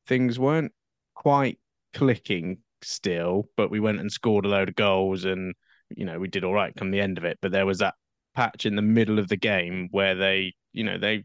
[0.08, 0.71] things weren't
[1.15, 1.60] quite
[1.93, 5.54] clicking still, but we went and scored a load of goals and
[5.89, 7.38] you know, we did all right come the end of it.
[7.41, 7.93] But there was that
[8.36, 11.23] patch in the middle of the game where they, you know, they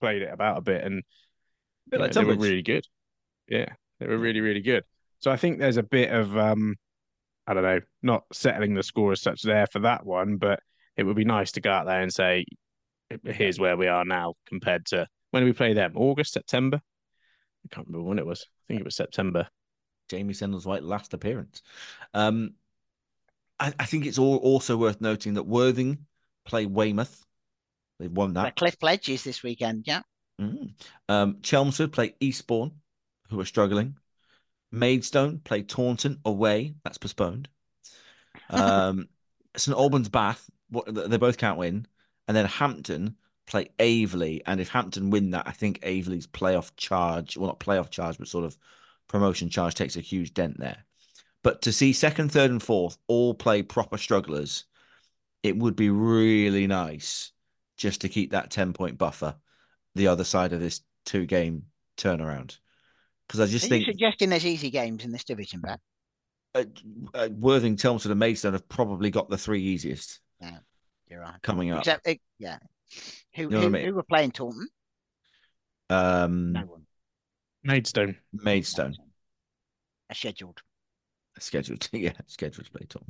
[0.00, 1.02] played it about a bit and
[1.90, 2.86] Bit like know, they were really good.
[3.48, 3.66] Yeah,
[3.98, 4.84] they were really, really good.
[5.18, 6.76] So I think there's a bit of um
[7.46, 10.60] I don't know, not settling the score as such there for that one, but
[10.96, 12.44] it would be nice to go out there and say,
[13.24, 15.92] here's where we are now compared to when we play them?
[15.96, 16.80] August, September?
[17.64, 18.46] I can't remember when it was.
[18.48, 19.48] I think it was September.
[20.08, 21.62] Jamie Sendle's White last appearance.
[22.14, 22.54] Um,
[23.58, 26.06] I, I think it's all also worth noting that Worthing
[26.44, 27.24] play Weymouth.
[27.98, 28.56] They've won But that.
[28.56, 29.84] Cliff Pledges this weekend.
[29.86, 30.00] Yeah.
[30.40, 30.72] Mm.
[31.08, 32.72] Um, Chelmsford play Eastbourne,
[33.28, 33.96] who are struggling.
[34.72, 36.74] Maidstone play Taunton away.
[36.84, 37.48] That's postponed.
[38.48, 39.08] Um,
[39.56, 41.86] St Albans Bath, what they both can't win,
[42.30, 43.16] and then Hampton
[43.48, 44.40] play Aveley.
[44.46, 48.28] And if Hampton win that, I think Aveley's playoff charge, well, not playoff charge, but
[48.28, 48.56] sort of
[49.08, 50.84] promotion charge takes a huge dent there.
[51.42, 54.62] But to see second, third, and fourth all play proper strugglers,
[55.42, 57.32] it would be really nice
[57.76, 59.34] just to keep that 10 point buffer
[59.96, 61.64] the other side of this two game
[61.96, 62.58] turnaround.
[63.26, 65.78] Because I just Are think you suggesting there's easy games in this division, Ben?
[66.54, 66.64] uh,
[67.12, 70.20] uh, Worthing, Chelmsford, and Maidstone have probably got the three easiest
[71.10, 71.40] You're right.
[71.42, 71.80] coming up.
[71.80, 72.58] Except, it, yeah.
[73.34, 73.86] Who, know what I who, mean?
[73.86, 74.68] who were playing Taunton?
[75.88, 76.86] Um, No one.
[77.64, 78.16] Maidstone.
[78.32, 78.94] Maidstone
[80.08, 80.60] A scheduled.
[81.38, 83.04] scheduled, yeah, scheduled to play top.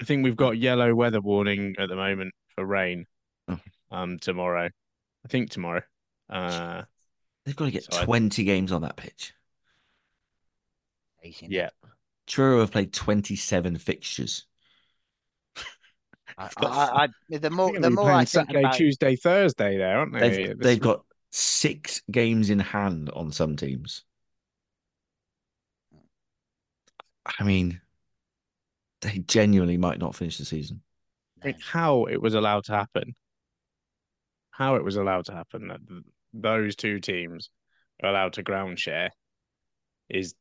[0.00, 3.06] I think we've got yellow weather warning at the moment for rain.
[3.48, 3.58] Oh.
[3.90, 4.66] Um, tomorrow.
[5.24, 5.82] I think tomorrow.
[6.28, 6.82] Uh,
[7.44, 9.32] They've got to get So I- 20 games on that pitch.
[11.22, 11.46] Easy.
[11.48, 11.70] yeah.
[12.26, 14.46] Truro have played 27 fixtures.
[16.36, 20.12] I, I, I, the more, the more I think Saturday, about, Tuesday, Thursday there, aren't
[20.12, 20.46] they?
[20.46, 24.04] They've, they've got six games in hand on some teams.
[27.26, 27.80] I mean,
[29.00, 30.82] they genuinely might not finish the season.
[31.42, 33.14] I mean, how it was allowed to happen.
[34.50, 35.80] How it was allowed to happen that
[36.32, 37.50] those two teams
[38.02, 39.10] are allowed to ground share
[40.08, 40.34] is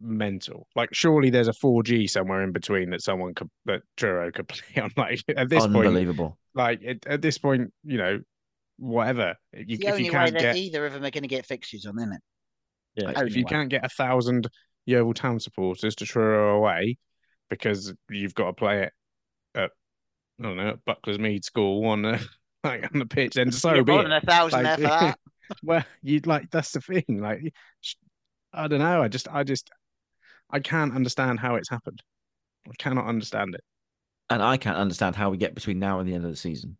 [0.00, 0.66] mental.
[0.76, 4.82] Like, surely there's a 4G somewhere in between that someone could that Truro could play
[4.82, 4.90] on.
[4.96, 6.38] Like at this point, Unbelievable.
[6.54, 8.20] like at, at this point, you know,
[8.78, 9.34] whatever.
[9.54, 11.28] You, the if only you way can't that get either of them are going to
[11.28, 12.20] get fixtures on, isn't it?
[12.96, 13.48] yeah, only if you way.
[13.50, 14.48] can't get a thousand,
[14.86, 16.98] Yeovil Town supporters to Truro away
[17.50, 18.92] because you've got to play it
[19.54, 19.70] at
[20.40, 22.18] I don't know at Bucklers Mead School on the uh,
[22.64, 24.04] like on the pitch, then so You're be more it.
[24.04, 25.18] than a thousand Like, there for that.
[25.62, 27.04] well, you'd like that's the thing.
[27.20, 27.52] Like,
[28.52, 29.02] I don't know.
[29.02, 29.70] I just, I just,
[30.50, 32.02] I can't understand how it's happened.
[32.66, 33.62] I cannot understand it.
[34.30, 36.76] And I can't understand how we get between now and the end of the season.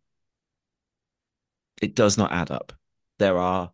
[1.81, 2.73] It does not add up.
[3.17, 3.71] There are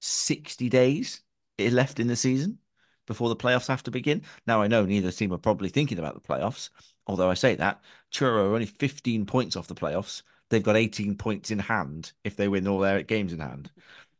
[0.00, 1.22] 60 days
[1.58, 2.58] left in the season
[3.06, 4.22] before the playoffs have to begin.
[4.46, 6.70] Now, I know neither team are probably thinking about the playoffs,
[7.06, 7.80] although I say that.
[8.10, 10.22] Truro are only 15 points off the playoffs.
[10.50, 13.70] They've got 18 points in hand if they win all their games in hand.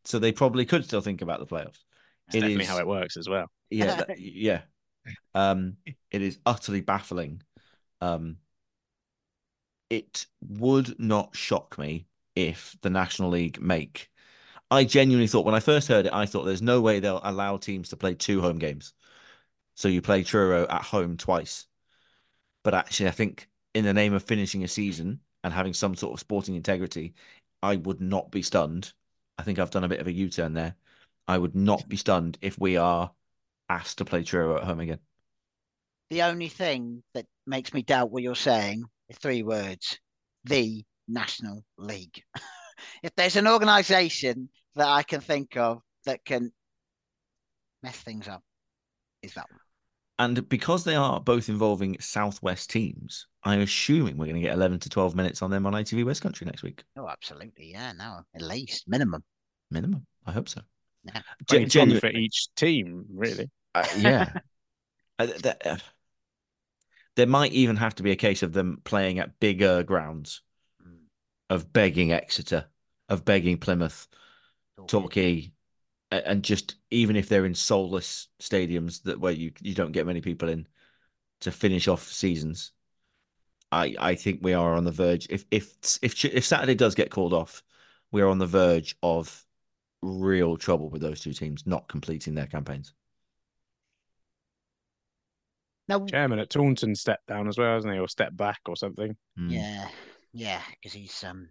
[0.05, 1.85] So they probably could still think about the playoffs.
[2.27, 3.47] It's It definitely is- how it works as well.
[3.71, 4.63] yeah that- yeah
[5.35, 5.77] um
[6.11, 7.43] it is utterly baffling.
[8.01, 8.39] Um
[9.91, 14.11] it would not shock me if the national league make
[14.71, 17.57] i genuinely thought when i first heard it i thought there's no way they'll allow
[17.57, 18.93] teams to play two home games.
[19.77, 21.67] So you play truro at home twice.
[22.65, 26.15] But actually i think in the name of finishing a season and having some sort
[26.15, 27.15] of sporting integrity
[27.63, 28.93] i would not be stunned.
[29.39, 30.75] I think i've done a bit of a u-turn there.
[31.27, 33.11] I would not be stunned if we are
[33.69, 34.99] asked to play Truro at home again.
[36.11, 39.99] The only thing that makes me doubt what you're saying is three words:
[40.45, 42.23] the National League.
[43.03, 46.53] if there's an organisation that I can think of that can
[47.83, 48.43] mess things up,
[49.23, 49.61] is that one.
[50.21, 54.81] And because they are both involving Southwest teams, I'm assuming we're going to get 11
[54.81, 56.83] to 12 minutes on them on ITV West Country next week.
[56.97, 57.71] Oh, absolutely.
[57.71, 59.23] Yeah, no, at least minimum.
[59.71, 60.05] Minimum.
[60.27, 60.61] I hope so.
[61.05, 61.23] Yeah.
[61.49, 63.51] Gen- 20 for each team, really.
[63.75, 64.33] uh, yeah.
[65.21, 65.27] Uh,
[65.65, 65.77] uh,
[67.17, 70.43] there might even have to be a case of them playing at bigger grounds,
[70.81, 70.99] Mm.
[71.51, 72.67] of begging Exeter,
[73.09, 74.07] of begging Plymouth,
[74.87, 75.53] Torquay,
[76.13, 80.07] a- and just even if they're in soulless stadiums that where you you don't get
[80.07, 80.69] many people in
[81.41, 82.71] to finish off seasons.
[83.73, 85.27] I I think we are on the verge.
[85.31, 87.65] If if if if Saturday does get called off,
[88.13, 89.45] we are on the verge of
[90.03, 92.93] real trouble with those two teams not completing their campaigns.
[95.89, 97.99] No, Chairman at Taunton stepped down as well, hasn't he?
[97.99, 99.17] Or stepped back or something.
[99.39, 99.53] Mm.
[99.53, 99.89] yeah,
[100.35, 101.49] yeah, because he's um,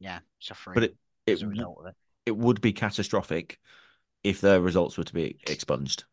[0.00, 1.94] yeah, suffering But it it as a w- result of it.
[2.26, 3.58] it would be catastrophic
[4.22, 6.04] if their results were to be expunged.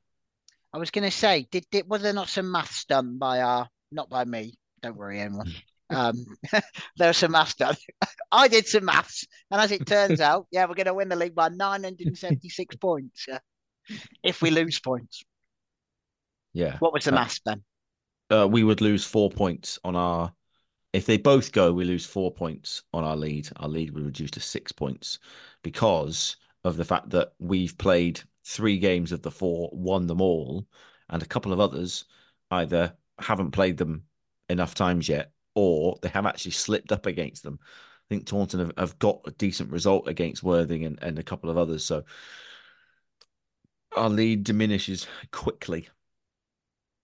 [0.73, 3.69] I was going to say, did, did was there not some maths done by our,
[3.91, 4.57] not by me?
[4.81, 5.53] Don't worry, anyone.
[5.91, 6.25] Um,
[6.97, 7.75] there was some maths done.
[8.31, 11.15] I did some maths, and as it turns out, yeah, we're going to win the
[11.15, 13.25] league by 976 points.
[13.27, 13.39] Yeah.
[14.23, 15.23] If we lose points,
[16.53, 16.79] Yeah.
[16.79, 17.63] what was the Uh, maths then?
[18.31, 20.33] uh, we would lose four points on our.
[20.93, 23.49] If they both go, we lose four points on our lead.
[23.57, 25.19] Our lead would reduce to six points
[25.63, 30.67] because of the fact that we've played three games of the four, won them all,
[31.09, 32.05] and a couple of others
[32.51, 34.05] either haven't played them
[34.49, 37.59] enough times yet or they have actually slipped up against them.
[37.61, 37.67] I
[38.09, 41.57] think Taunton have, have got a decent result against Worthing and, and a couple of
[41.57, 41.83] others.
[41.83, 42.03] So
[43.95, 45.89] our lead diminishes quickly.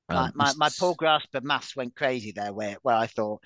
[0.10, 3.08] My, Um, my, my s- poor grasp of maths went crazy there, where where I
[3.08, 3.42] thought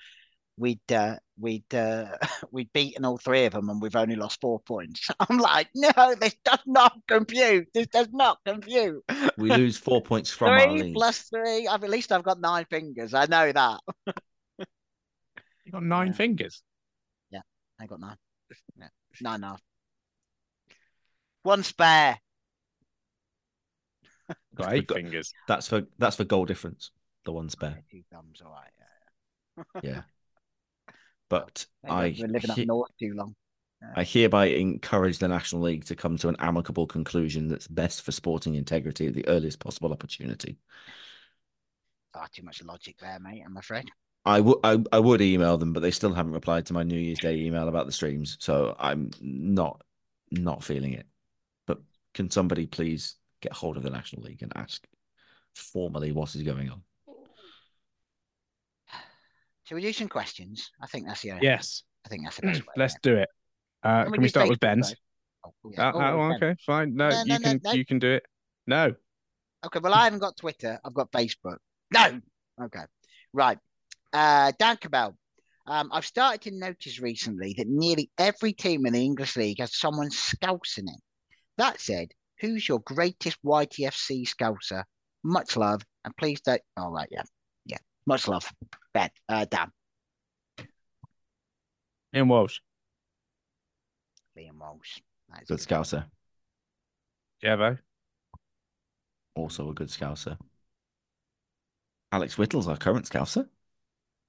[0.56, 2.16] we'd uh, we'd uh,
[2.52, 5.08] we'd beaten all three of them and we've only lost four points.
[5.20, 7.68] I'm like, no, this does not compute.
[7.74, 9.02] This does not compute.
[9.38, 10.94] we lose four points from our three lead.
[10.94, 11.66] plus three.
[11.66, 13.14] I've, at least I've got nine fingers.
[13.14, 13.80] I know that.
[15.64, 16.12] You got nine Yeah.
[16.14, 16.62] fingers.
[17.30, 17.40] Yeah,
[17.80, 18.16] I got nine.
[18.76, 18.88] Yeah,
[19.20, 19.62] nine and a half.
[21.42, 22.18] One spare.
[24.54, 25.32] Got eight got- fingers.
[25.48, 26.90] That's for that's for goal difference.
[27.24, 27.82] The one spare.
[27.90, 28.40] Two thumbs.
[28.44, 28.70] All right.
[29.74, 29.80] Yeah.
[29.82, 30.02] Yeah.
[31.28, 33.34] But I I've been living up north too long.
[33.96, 38.12] I hereby encourage the National League to come to an amicable conclusion that's best for
[38.12, 40.58] sporting integrity at the earliest possible opportunity.
[42.12, 43.42] Far too much logic there, mate.
[43.46, 43.90] I'm afraid.
[44.24, 46.98] I would I, I would email them, but they still haven't replied to my New
[46.98, 49.82] Year's Day email about the streams, so I'm not
[50.30, 51.06] not feeling it.
[51.66, 51.78] But
[52.14, 54.86] can somebody please get hold of the National League and ask
[55.56, 56.82] formally what is going on?
[59.64, 60.70] Shall we do some questions?
[60.80, 61.32] I think that's the.
[61.40, 61.82] Yes.
[62.04, 62.72] I think that's the best way.
[62.76, 63.28] Let's do it.
[63.82, 64.94] Uh, Can can we we start with Ben's?
[65.44, 65.88] Oh, yeah.
[65.88, 66.36] Uh, Oh, Ben.
[66.36, 66.94] okay, fine.
[66.94, 67.72] No, No, you no, no, can no.
[67.72, 68.22] you can do it.
[68.66, 68.94] No.
[69.64, 70.80] Okay, well, I haven't got Twitter.
[70.84, 71.58] I've got Facebook.
[71.92, 72.20] No.
[72.60, 72.82] Okay.
[73.32, 73.58] Right.
[74.12, 75.16] Uh, Dan Cabell.
[75.66, 79.76] Um, I've started to notice recently that nearly every team in the English league has
[79.78, 81.00] someone scousing it.
[81.56, 82.08] That said,
[82.40, 84.82] who's your greatest YTFC scouser?
[85.22, 86.60] Much love, and please don't.
[86.76, 87.22] All right, yeah,
[87.64, 87.78] yeah.
[88.06, 88.50] Much love,
[88.92, 89.10] Ben.
[89.28, 89.70] Uh, Dan.
[92.12, 92.58] In Walsh.
[94.36, 94.98] Liam Walsh.
[95.28, 95.68] That is Good good.
[95.68, 96.04] scouser.
[97.42, 97.78] Jevo.
[99.36, 100.36] Also a good scouser.
[102.10, 103.48] Alex Whittle's our current scouser.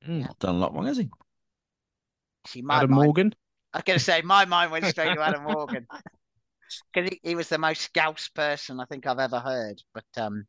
[0.07, 0.21] Mm.
[0.21, 1.09] Not done a lot wrong, has he?
[2.47, 3.35] See, my Adam mind, Morgan.
[3.73, 5.87] I was going to say my mind went straight to Adam Morgan
[6.93, 9.81] because he, he was the most scouse person I think I've ever heard.
[9.93, 10.45] But um,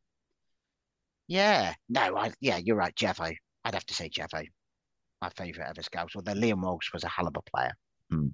[1.27, 3.35] yeah, no, I yeah, you're right, Jevo.
[3.63, 4.45] I'd have to say Jevo,
[5.21, 6.11] my favourite ever scouse.
[6.15, 7.73] Although Liam Morgs was a hell of a player.
[8.09, 8.27] Hmm.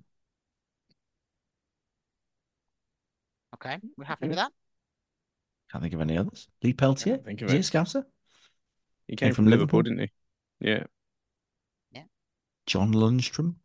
[3.55, 4.51] Okay, we're happy with that.
[5.71, 6.47] Can't think of any others.
[6.63, 8.03] Lee Peltier, think of is he a scouser?
[9.07, 9.81] He came, from from Liverpool, Liverpool?
[9.83, 10.11] didn't
[10.59, 10.69] he?
[10.69, 10.83] Yeah.
[12.65, 13.55] John Lundstram.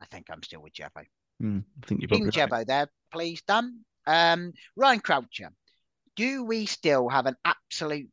[0.00, 1.04] I think I'm still with Jevo.
[1.40, 2.66] Hmm, I think you're King probably right.
[2.66, 3.80] There, please, done.
[4.06, 5.50] Um, Ryan Croucher,
[6.14, 8.10] do we still have an absolute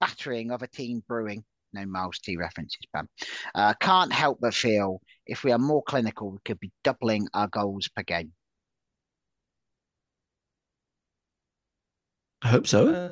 [0.00, 1.44] battering of a team brewing?
[1.72, 3.08] No Miles T references, Pam.
[3.54, 7.46] Uh, can't help but feel if we are more clinical, we could be doubling our
[7.46, 8.32] goals per game.
[12.42, 12.88] I hope so.
[12.88, 13.08] Uh, yeah,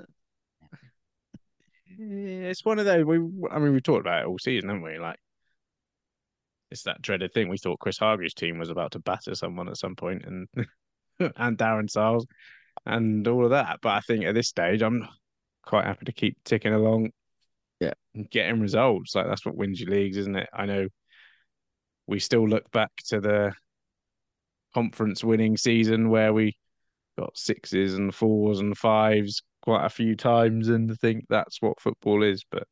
[1.98, 3.04] it's one of those.
[3.04, 3.16] We,
[3.50, 4.98] I mean, we talked about it all season, haven't we?
[4.98, 5.18] Like,
[6.70, 7.48] it's that dreaded thing.
[7.48, 10.48] We thought Chris Hargreaves' team was about to batter someone at some point, and
[11.36, 12.26] and Darren Sarll's,
[12.86, 13.80] and all of that.
[13.82, 15.08] But I think at this stage, I'm
[15.64, 17.10] quite happy to keep ticking along.
[17.80, 17.92] Yeah.
[18.14, 19.14] and getting results.
[19.14, 20.48] Like that's what wins you leagues, isn't it?
[20.52, 20.88] I know.
[22.06, 23.52] We still look back to the
[24.74, 26.56] conference winning season where we
[27.18, 32.22] got sixes and fours and fives quite a few times and think that's what football
[32.22, 32.66] is, but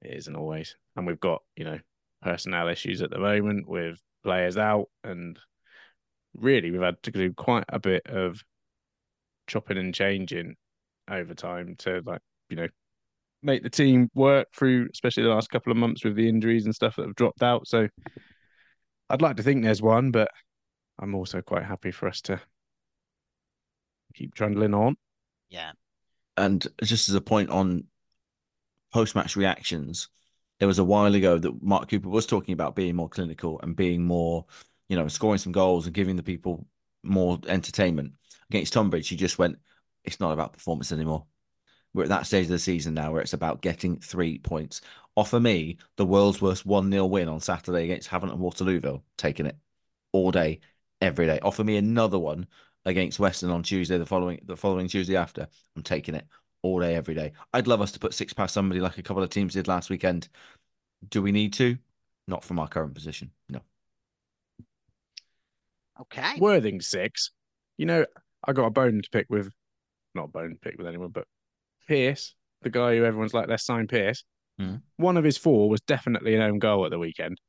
[0.00, 0.76] it isn't always.
[0.94, 1.80] And we've got, you know,
[2.22, 5.36] personnel issues at the moment with players out and
[6.36, 8.40] really we've had to do quite a bit of
[9.48, 10.54] chopping and changing
[11.10, 12.68] over time to like, you know,
[13.42, 16.74] make the team work through especially the last couple of months with the injuries and
[16.74, 17.66] stuff that have dropped out.
[17.66, 17.88] So
[19.10, 20.30] I'd like to think there's one, but
[21.00, 22.40] I'm also quite happy for us to
[24.14, 24.94] keep trundling on.
[25.52, 25.72] Yeah.
[26.38, 27.84] And just as a point on
[28.92, 30.08] post match reactions,
[30.58, 33.76] there was a while ago that Mark Cooper was talking about being more clinical and
[33.76, 34.46] being more,
[34.88, 36.66] you know, scoring some goals and giving the people
[37.02, 38.14] more entertainment.
[38.50, 39.58] Against Tonbridge, he just went,
[40.04, 41.26] it's not about performance anymore.
[41.92, 44.80] We're at that stage of the season now where it's about getting three points.
[45.16, 49.44] Offer me the world's worst 1 0 win on Saturday against Havant and Waterlooville, taking
[49.44, 49.58] it
[50.12, 50.60] all day,
[51.02, 51.38] every day.
[51.42, 52.46] Offer me another one
[52.84, 55.48] against Weston on Tuesday, the following the following Tuesday after.
[55.76, 56.26] I'm taking it
[56.62, 57.32] all day, every day.
[57.52, 59.90] I'd love us to put six past somebody like a couple of teams did last
[59.90, 60.28] weekend.
[61.08, 61.76] Do we need to?
[62.28, 63.30] Not from our current position.
[63.48, 63.60] No.
[66.00, 66.38] Okay.
[66.38, 67.30] Worthing six.
[67.78, 68.06] You know,
[68.46, 69.52] I got a bone to pick with,
[70.14, 71.26] not a bone to pick with anyone, but
[71.88, 74.24] Pearce, the guy who everyone's like, let's sign Pearce.
[74.60, 74.82] Mhm.
[74.96, 77.40] One of his four was definitely an own goal at the weekend.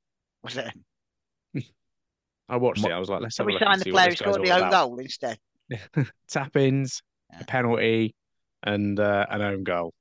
[0.43, 0.73] Was it?
[2.49, 2.91] I watched it.
[2.91, 4.09] I was like, let's So have a we look and signed the see player who
[4.11, 4.71] guy's scored the own about.
[4.71, 5.37] goal instead.
[6.27, 7.39] Tap ins, Yeah.
[7.41, 8.15] a penalty,
[8.63, 9.93] and uh, an own goal.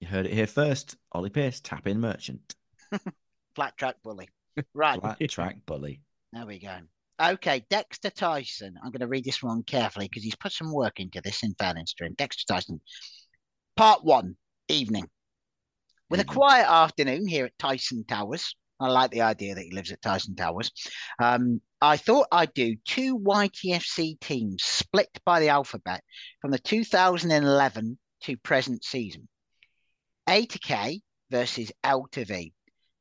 [0.00, 0.96] You heard it here first.
[1.12, 2.54] Ollie Pearce, tap in merchant.
[3.56, 4.28] Flat track bully.
[4.74, 5.00] Right.
[5.00, 6.02] Flat track bully.
[6.32, 6.76] There we go.
[7.20, 8.76] Okay, Dexter Tyson.
[8.82, 11.54] I'm going to read this one carefully because he's put some work into this in
[11.58, 12.14] fairness to him.
[12.16, 12.80] Dexter Tyson.
[13.76, 14.36] Part one,
[14.68, 15.08] evening.
[16.10, 18.54] With a quiet afternoon here at Tyson Towers.
[18.78, 20.70] I like the idea that he lives at Tyson Towers.
[21.18, 26.02] Um, I thought I'd do two YTFC teams split by the alphabet
[26.40, 29.28] from the 2011 to present season.
[30.28, 31.00] A to K
[31.30, 32.52] versus L to V,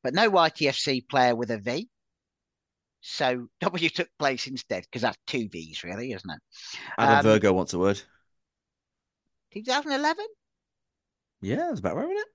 [0.03, 1.89] but no YTFC player with a V.
[3.01, 6.39] So W took place instead because that's two V's, really, isn't it?
[6.97, 8.01] Adam Um, Virgo wants a word.
[9.53, 10.25] 2011?
[11.41, 12.27] Yeah, that's about right, isn't it?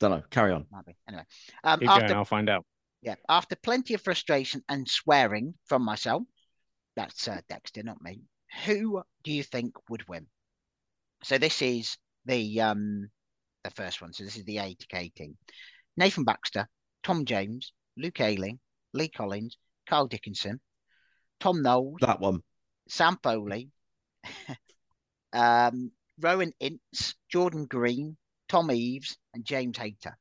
[0.00, 0.22] Don't know.
[0.30, 0.66] Carry on.
[0.72, 0.96] Might be.
[1.06, 1.24] Anyway,
[1.62, 2.64] um, Keep after going, I'll find out.
[3.02, 6.22] Yeah, after plenty of frustration and swearing from myself,
[6.96, 8.22] that's uh, Dexter, not me.
[8.64, 10.26] Who do you think would win?
[11.22, 11.96] So this is
[12.26, 13.08] the um
[13.64, 14.12] the first one.
[14.12, 15.36] So this is the A to K team.
[15.96, 16.68] Nathan Baxter,
[17.02, 18.58] Tom James, Luke Ayling,
[18.92, 19.56] Lee Collins,
[19.88, 20.60] Carl Dickinson,
[21.40, 22.40] Tom Knowles, That one.
[22.88, 23.70] Sam Foley,
[25.32, 28.16] um, Rowan Ince, Jordan Green,
[28.48, 30.16] Tom Eaves, and James Hayter.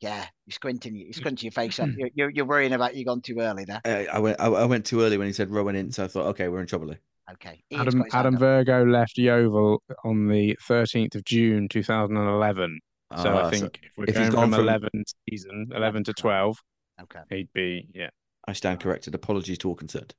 [0.00, 1.88] Yeah, you're squinting, you're squinting your face up.
[1.96, 3.80] You're, you're, you're worrying about you gone too early there.
[3.84, 4.40] I, I went.
[4.40, 6.60] I, I went too early when he said Rowan in, so I thought, okay, we're
[6.60, 6.88] in trouble.
[6.88, 7.00] here.
[7.32, 7.62] Okay.
[7.70, 8.40] Ian's Adam got his Adam up.
[8.40, 12.80] Virgo left Yeovil on the 13th of June 2011.
[13.16, 14.88] So Ah, I think if we're if he's going gone from, from- 11
[15.28, 16.56] season, 11 to 12,
[17.02, 17.20] Okay.
[17.30, 18.08] he'd be, yeah.
[18.48, 19.14] I stand corrected.
[19.14, 20.14] Apologies to all concerned.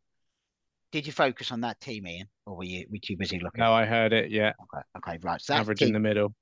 [0.91, 3.59] Did you focus on that team, Ian, or were you were you too busy looking?
[3.59, 4.51] No, I heard it, yeah.
[4.73, 5.41] Okay, okay, right.
[5.41, 6.34] So that's Average in the middle.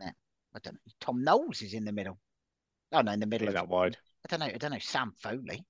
[0.00, 0.10] Yeah.
[0.54, 0.78] I don't know.
[1.00, 2.18] Tom Knowles is in the middle.
[2.92, 3.96] Oh no, in the middle Is of that wide?
[4.24, 4.46] I don't know.
[4.54, 4.78] I don't know.
[4.80, 5.64] Sam Foley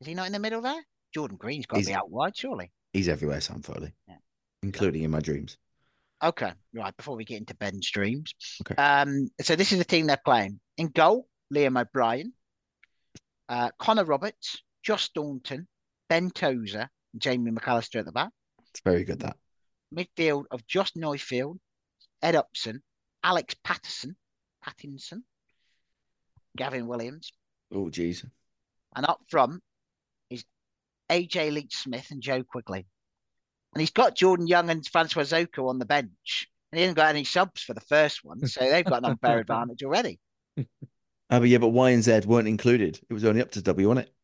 [0.00, 0.82] is he not in the middle there?
[1.14, 2.72] Jordan Green's got to He's- be out wide, surely.
[2.92, 4.16] He's everywhere, Sam Foley, Yeah.
[4.62, 5.56] including in my dreams.
[6.22, 6.96] Okay, right.
[6.96, 8.74] Before we get into Ben's dreams, Okay.
[8.76, 12.32] um, so this is the team they're playing in goal: Liam O'Brien,
[13.48, 15.66] uh, Connor Roberts, Josh Staunton,
[16.08, 18.30] Ben Tozer, and Jamie McAllister at the back.
[18.70, 19.36] It's very good that.
[19.94, 21.58] Midfield of Josh Neufield,
[22.22, 22.82] Ed Upson,
[23.24, 24.16] Alex Patterson,
[24.64, 25.22] Pattinson,
[26.56, 27.32] Gavin Williams,
[27.72, 28.24] Oh, geez.
[28.94, 29.62] and up front
[30.30, 30.44] is
[31.10, 32.86] AJ Leitch Smith and Joe Quigley.
[33.74, 36.48] And he's got Jordan Young and Francois Zoko on the bench.
[36.70, 38.46] And he hasn't got any subs for the first one.
[38.46, 40.20] So they've got an unfair advantage already.
[40.58, 40.64] Uh,
[41.40, 43.00] but yeah, but Y and Z weren't included.
[43.08, 44.14] It was only up to W, wasn't it?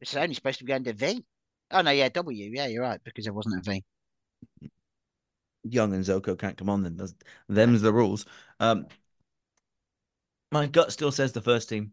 [0.00, 1.24] It's only supposed to be going to V.
[1.72, 2.50] Oh, no, yeah, W.
[2.54, 3.84] Yeah, you're right, because there wasn't a V.
[5.64, 7.00] Young and Zoko can't come on then.
[7.48, 8.24] Them's the rules.
[8.60, 8.86] Um,
[10.52, 11.92] my gut still says the first team.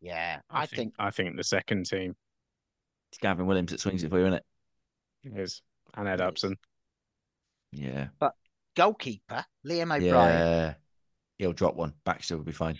[0.00, 2.16] Yeah, I, think, I think the second team
[3.12, 4.44] It's Gavin Williams that swings it for you, isn't it?
[5.24, 5.38] it?
[5.38, 5.62] is
[5.94, 6.56] and Ed Upson.
[7.72, 8.08] Yeah.
[8.18, 8.32] But
[8.76, 10.02] goalkeeper, Liam O'Brien.
[10.10, 10.74] Yeah.
[11.38, 11.92] He'll drop one.
[12.04, 12.78] Baxter will be fine.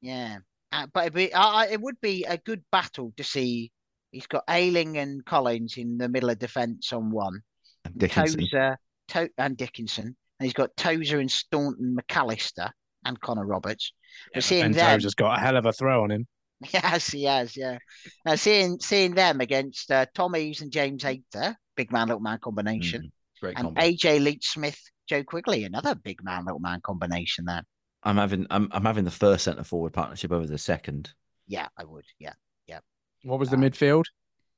[0.00, 0.38] Yeah,
[0.72, 3.70] uh, but it'd be, uh, it would be a good battle to see.
[4.12, 7.40] He's got Ayling and Collins in the middle of defence on one,
[7.84, 8.40] And Dickinson.
[8.40, 8.78] Tozer
[9.08, 12.70] to- and Dickinson, and he's got Tozer and Staunton, McAllister,
[13.04, 13.92] and Connor Roberts.
[14.34, 16.26] But seeing Ben them, Tozer's got a hell of a throw on him.
[16.72, 17.78] yes, he has, yeah.
[18.24, 22.38] Now seeing seeing them against uh, Tom Eaves and James Hayter, big man little man
[22.40, 23.10] combination, Mhm.
[23.40, 23.80] Great and combo.
[23.80, 27.62] AJ Leitch Smith, Joe Quigley, another big man little man combination there.
[28.02, 31.12] I'm having I'm I'm having the first centre forward partnership over the second.
[31.46, 32.32] Yeah, I would, yeah.
[32.66, 32.80] Yeah.
[33.24, 34.04] What was the Uh, midfield?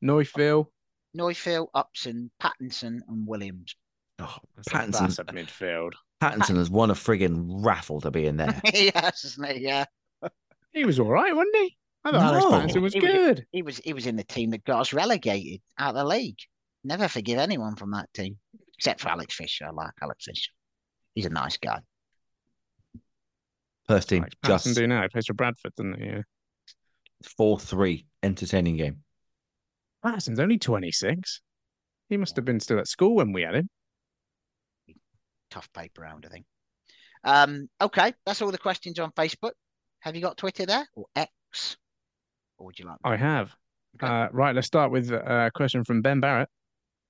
[0.00, 0.66] Neufeld.
[1.16, 3.76] Neufield, Upson, Pattinson, and Williams.
[4.22, 5.00] Oh, That's a- Pattinson.
[5.00, 5.92] That's a midfield.
[6.22, 8.60] Pattinson has won a friggin' raffle to be in there.
[8.72, 9.60] yes, isn't it?
[9.60, 9.84] Yeah.
[10.72, 11.76] He was all right, wasn't he?
[12.04, 12.50] I thought Alex No.
[12.52, 13.46] Pattinson was He was- good.
[13.52, 16.38] He was he was in the team that got us relegated out of the league.
[16.84, 18.38] Never forgive anyone from that team.
[18.78, 19.66] Except for Alex Fisher.
[19.66, 20.50] I like Alex Fisher.
[21.14, 21.78] He's a nice guy.
[23.86, 25.02] First team, Alex Pattinson just do now.
[25.02, 26.06] He plays for Bradford, doesn't he?
[26.06, 26.22] Yeah.
[27.36, 28.98] four three, entertaining game.
[30.04, 31.40] Patterson's only 26.
[32.08, 33.68] He must have been still at school when we had him.
[35.52, 36.46] Tough paper round, I think.
[37.24, 39.52] Um, okay, that's all the questions on Facebook.
[40.00, 41.76] Have you got Twitter there or X?
[42.56, 42.96] Or would you like?
[43.04, 43.54] I have.
[43.96, 44.10] Okay.
[44.10, 46.48] Uh, right, let's start with a question from Ben Barrett.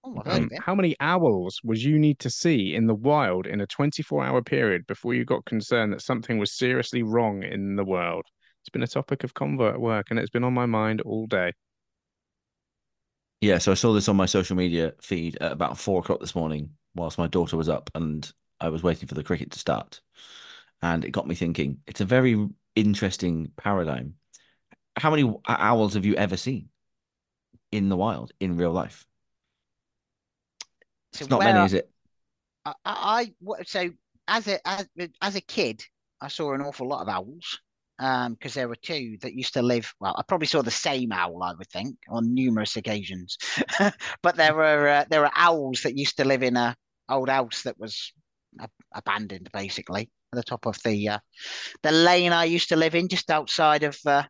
[0.03, 3.61] Oh, I've Um, how many owls would you need to see in the wild in
[3.61, 7.85] a 24 hour period before you got concerned that something was seriously wrong in the
[7.85, 8.25] world?
[8.63, 11.29] It's been a topic of convo at work and it's been on my mind all
[11.29, 11.53] day.
[13.41, 16.35] Yeah, so I saw this on my social media feed at about four o'clock this
[16.35, 18.31] morning whilst my daughter was up and
[18.61, 20.01] I was waiting for the cricket to start.
[20.83, 24.15] And it got me thinking, it's a very interesting paradigm.
[24.97, 26.71] How many owls have you ever seen
[27.73, 29.07] in the wild, in real life?
[31.13, 31.91] So It's not many, I- is it?
[32.65, 33.91] I, I, I so
[34.29, 34.89] as a as,
[35.21, 35.85] as a kid,
[36.21, 37.61] I saw an awful lot of owls.
[38.03, 39.95] Um, because there were two that used to live.
[40.01, 43.39] Well, I probably saw the same owl, I would think, on numerous occasions.
[44.23, 46.75] but there were uh, there were owls that used to live in a
[47.09, 48.13] old house that was
[48.61, 51.19] ab- abandoned, basically, at the top of the uh,
[51.83, 54.25] the lane I used to live in, just outside of uh,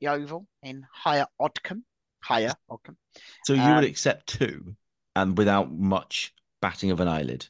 [0.00, 1.82] the Oval in Higher Odcombe.
[2.22, 2.96] Higher Odcombe.
[3.44, 4.76] So you Um, would accept two
[5.14, 6.32] and without much
[6.62, 7.46] batting of an eyelid.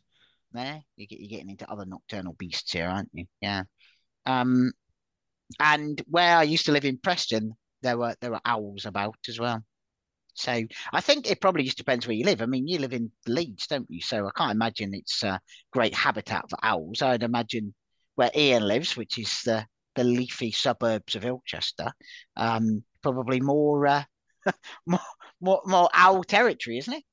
[0.53, 0.83] there.
[0.97, 3.27] You get you're getting into other nocturnal beasts here, aren't you?
[3.41, 3.63] Yeah.
[4.27, 4.73] Um,
[5.61, 9.38] and where I used to live in Preston, there were there were owls about as
[9.38, 9.64] well.
[10.34, 12.42] So I think it probably just depends where you live.
[12.42, 14.01] I mean, you live in Leeds, don't you?
[14.01, 15.40] So I can't imagine it's a
[15.72, 17.03] great habitat for owls.
[17.03, 17.72] I'd imagine
[18.16, 21.92] where Ian lives, which is the the leafy suburbs of Ilchester,
[22.36, 24.05] um, probably more uh,
[24.86, 25.01] more
[25.40, 27.05] more more owl territory, isn't it?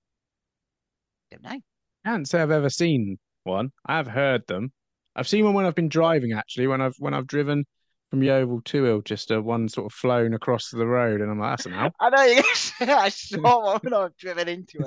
[1.30, 1.62] Don't know.
[2.06, 3.72] I can't say I've ever seen one.
[3.86, 4.72] I have heard them.
[5.16, 7.66] I've seen one when I've been driving actually, when I've when I've driven
[8.12, 11.66] from Yeovil to Ilchester, one sort of flown across the road, and I'm like, that's
[11.66, 11.92] an owl.
[12.00, 12.24] I know.
[12.24, 14.80] Yes, I saw one when I've driven into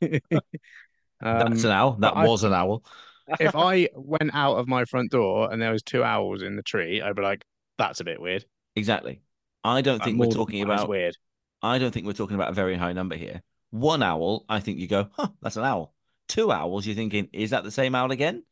[0.00, 0.22] it.
[0.30, 0.38] Yeah.
[1.20, 1.92] That's Um, an owl.
[2.00, 2.82] That I- was an owl.
[3.38, 6.62] if I went out of my front door and there was two owls in the
[6.62, 7.44] tree, I'd be like,
[7.78, 8.44] that's a bit weird.
[8.74, 9.20] Exactly.
[9.62, 11.16] I don't Like, think we're talking about weird.
[11.62, 13.40] I don't think we're talking about a very high number here.
[13.70, 15.94] One owl, I think you go, huh, that's an owl.
[16.26, 18.42] Two owls, you're thinking, is that the same owl again?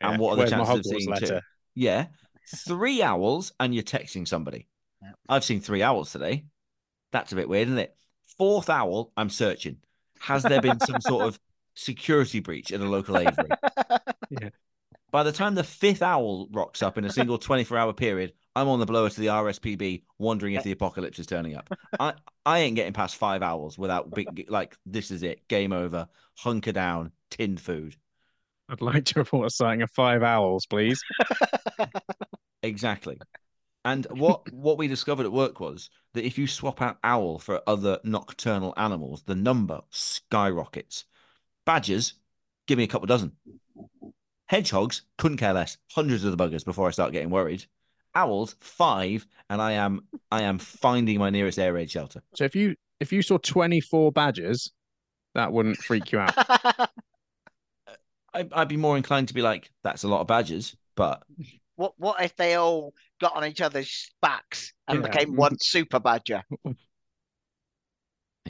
[0.00, 1.40] And what are the Where's my chances of Hogwarts seeing two?
[1.74, 2.06] Yeah.
[2.56, 4.66] Three owls, and you're texting somebody.
[5.02, 5.12] Yeah.
[5.28, 6.44] I've seen three owls today.
[7.12, 7.96] That's a bit weird, isn't it?
[8.38, 9.78] Fourth owl, I'm searching.
[10.20, 11.38] Has there been some sort of
[11.74, 13.50] security breach in a local aviary?
[14.30, 14.50] Yeah.
[15.10, 18.68] By the time the fifth owl rocks up in a single 24 hour period, I'm
[18.68, 21.68] on the blower to the RSPB, wondering if the apocalypse is turning up.
[21.98, 22.14] I
[22.46, 26.70] I ain't getting past five hours without big like this is it, game over, hunker
[26.70, 27.96] down, tinned food.
[28.68, 31.02] I'd like to report a sighting of five owls, please.
[32.62, 33.18] Exactly.
[33.84, 37.62] And what what we discovered at work was that if you swap out owl for
[37.66, 41.04] other nocturnal animals, the number skyrockets.
[41.66, 42.14] Badgers,
[42.66, 43.32] give me a couple dozen.
[44.46, 45.78] Hedgehogs, couldn't care less.
[45.92, 47.64] Hundreds of the buggers before I start getting worried.
[48.14, 50.00] Owls, five, and I am
[50.30, 52.20] I am finding my nearest air raid shelter.
[52.34, 54.72] So if you if you saw 24 badgers,
[55.34, 56.34] that wouldn't freak you out.
[57.86, 57.94] Uh,
[58.34, 61.22] I, I'd be more inclined to be like, that's a lot of badgers, but
[61.80, 65.08] what what if they all got on each other's backs and Yeah.
[65.10, 66.42] became one super badger?
[66.64, 66.74] there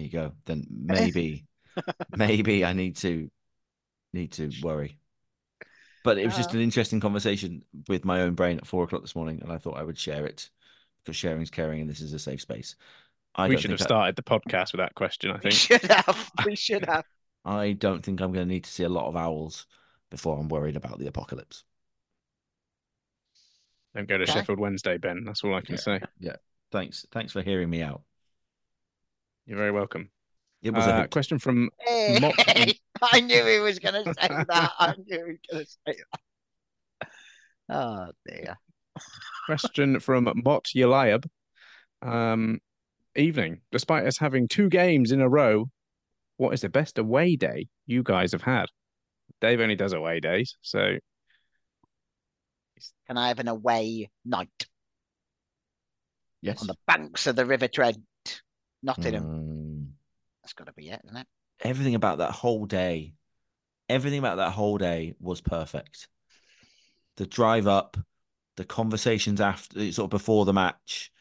[0.05, 0.33] you go.
[0.47, 1.47] Then maybe,
[2.17, 3.31] maybe I need to
[4.13, 4.99] need to worry.
[6.03, 6.59] But it was just Uh.
[6.59, 9.77] an interesting conversation with my own brain at four o'clock this morning, and I thought
[9.79, 10.51] I would share it
[11.05, 12.75] because sharing's caring, and this is a safe space.
[13.37, 15.55] I we should have I- started the podcast with that question, I We think.
[15.55, 16.31] should have.
[16.47, 17.05] We should have.
[17.45, 19.67] I don't think I'm going to need to see a lot of owls
[20.11, 21.65] before I'm worried about the apocalypse.
[23.95, 24.33] Don't go to Okay.
[24.33, 25.25] Sheffield Wednesday, Ben.
[25.25, 26.01] That's all I can say.
[26.19, 26.37] Yeah.
[26.73, 28.03] Thanks, thanks for hearing me out.
[29.47, 30.11] You're very welcome.
[30.63, 31.11] It was a Uh, hoot.
[31.11, 32.35] question from Hey, Mott-
[33.13, 34.73] I knew he was going to say that.
[34.79, 36.03] I knew he was going to say
[37.01, 37.09] that.
[37.69, 38.57] Oh dear.
[39.47, 41.25] question from Mott Yaliab.
[42.03, 42.61] Um,
[43.17, 43.61] evening.
[43.73, 45.71] Despite us having two games in a row,
[46.37, 48.67] what is the best away day you guys have had?
[49.41, 50.97] Dave only does away days, so
[53.07, 54.67] Can I have an away night
[56.43, 56.61] yes.
[56.61, 57.99] on the banks of the River Trent,
[58.83, 59.25] Nottingham?
[59.25, 59.87] Mm.
[60.43, 61.27] That's got to be it, isn't it?
[61.63, 63.15] everything about that whole day,
[63.89, 66.09] everything about that whole day was perfect.
[67.17, 67.97] The drive up,
[68.57, 71.13] the conversations after, sort of before the match.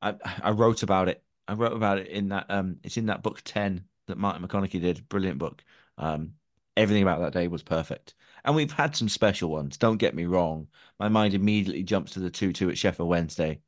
[0.00, 1.22] I I wrote about it.
[1.48, 4.80] I wrote about it in that um, it's in that book ten that Martin McConaughey
[4.80, 5.08] did.
[5.08, 5.62] Brilliant book.
[5.98, 6.34] Um,
[6.76, 8.14] everything about that day was perfect,
[8.44, 9.76] and we've had some special ones.
[9.76, 10.68] Don't get me wrong.
[10.98, 13.60] My mind immediately jumps to the two two at Sheffield Wednesday.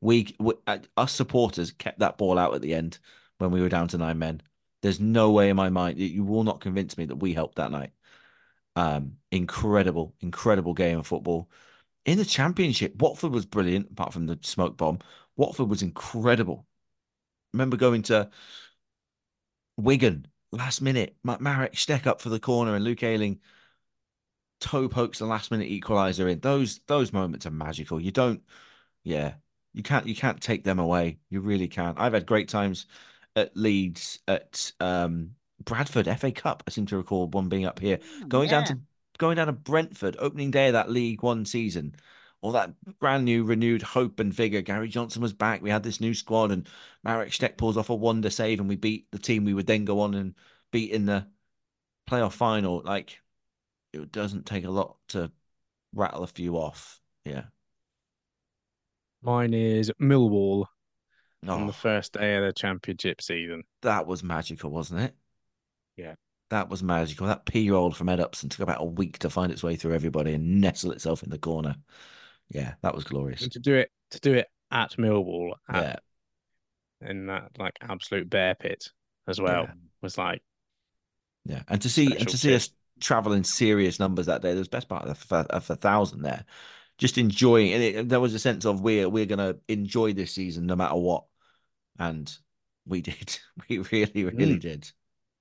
[0.00, 2.98] We, we uh, us supporters kept that ball out at the end
[3.38, 4.42] when we were down to nine men.
[4.82, 7.70] There's no way in my mind you will not convince me that we helped that
[7.70, 7.92] night.
[8.76, 11.50] Um, incredible, incredible game of football.
[12.06, 15.00] In the championship, Watford was brilliant, apart from the smoke bomb.
[15.36, 16.66] Watford was incredible.
[17.52, 18.30] Remember going to
[19.76, 23.40] Wigan last minute, Ma- Marek Stech up for the corner and Luke Ayling
[24.60, 26.40] toe pokes the last minute equalizer in.
[26.40, 28.00] Those those moments are magical.
[28.00, 28.42] You don't,
[29.04, 29.34] yeah,
[29.72, 31.18] you can't you can't take them away.
[31.30, 31.98] You really can't.
[31.98, 32.86] I've had great times
[33.36, 35.34] at Leeds, at um,
[35.64, 36.62] Bradford FA Cup.
[36.66, 38.00] I seem to recall one being up here.
[38.28, 38.78] Going down to
[39.18, 41.94] going down to Brentford, opening day of that League One season.
[42.42, 44.62] All that brand new, renewed hope and vigor.
[44.62, 45.60] Gary Johnson was back.
[45.60, 46.66] We had this new squad, and
[47.04, 49.84] Marek Stech pulls off a wonder save, and we beat the team we would then
[49.84, 50.34] go on and
[50.70, 51.26] beat in the
[52.08, 52.80] playoff final.
[52.82, 53.20] Like
[53.92, 55.30] it doesn't take a lot to
[55.92, 57.00] rattle a few off.
[57.24, 57.44] Yeah.
[59.22, 60.64] mine is Millwall
[61.46, 63.64] on Oh, the first day of the championship season.
[63.82, 65.14] that was magical, wasn't it?
[65.96, 66.14] Yeah.
[66.50, 67.26] That was magical.
[67.26, 69.94] That P roll from Ed Upson took about a week to find its way through
[69.94, 71.76] everybody and nestle itself in the corner.
[72.50, 73.42] Yeah, that was glorious.
[73.42, 75.96] And to do it to do it at Millwall Yeah.
[77.00, 78.88] in that like absolute bear pit
[79.28, 79.72] as well Yeah.
[80.02, 80.42] was like
[81.44, 82.56] Yeah, and to see and to see shit.
[82.56, 82.70] us
[83.00, 86.22] travel in serious numbers that day, there was best part of a, of a thousand
[86.22, 86.44] there.
[86.98, 90.66] Just enjoying, and it, there was a sense of we're we're gonna enjoy this season
[90.66, 91.24] no matter what,
[91.98, 92.30] and
[92.84, 93.38] we did.
[93.68, 94.60] We really, really Mm.
[94.60, 94.92] did.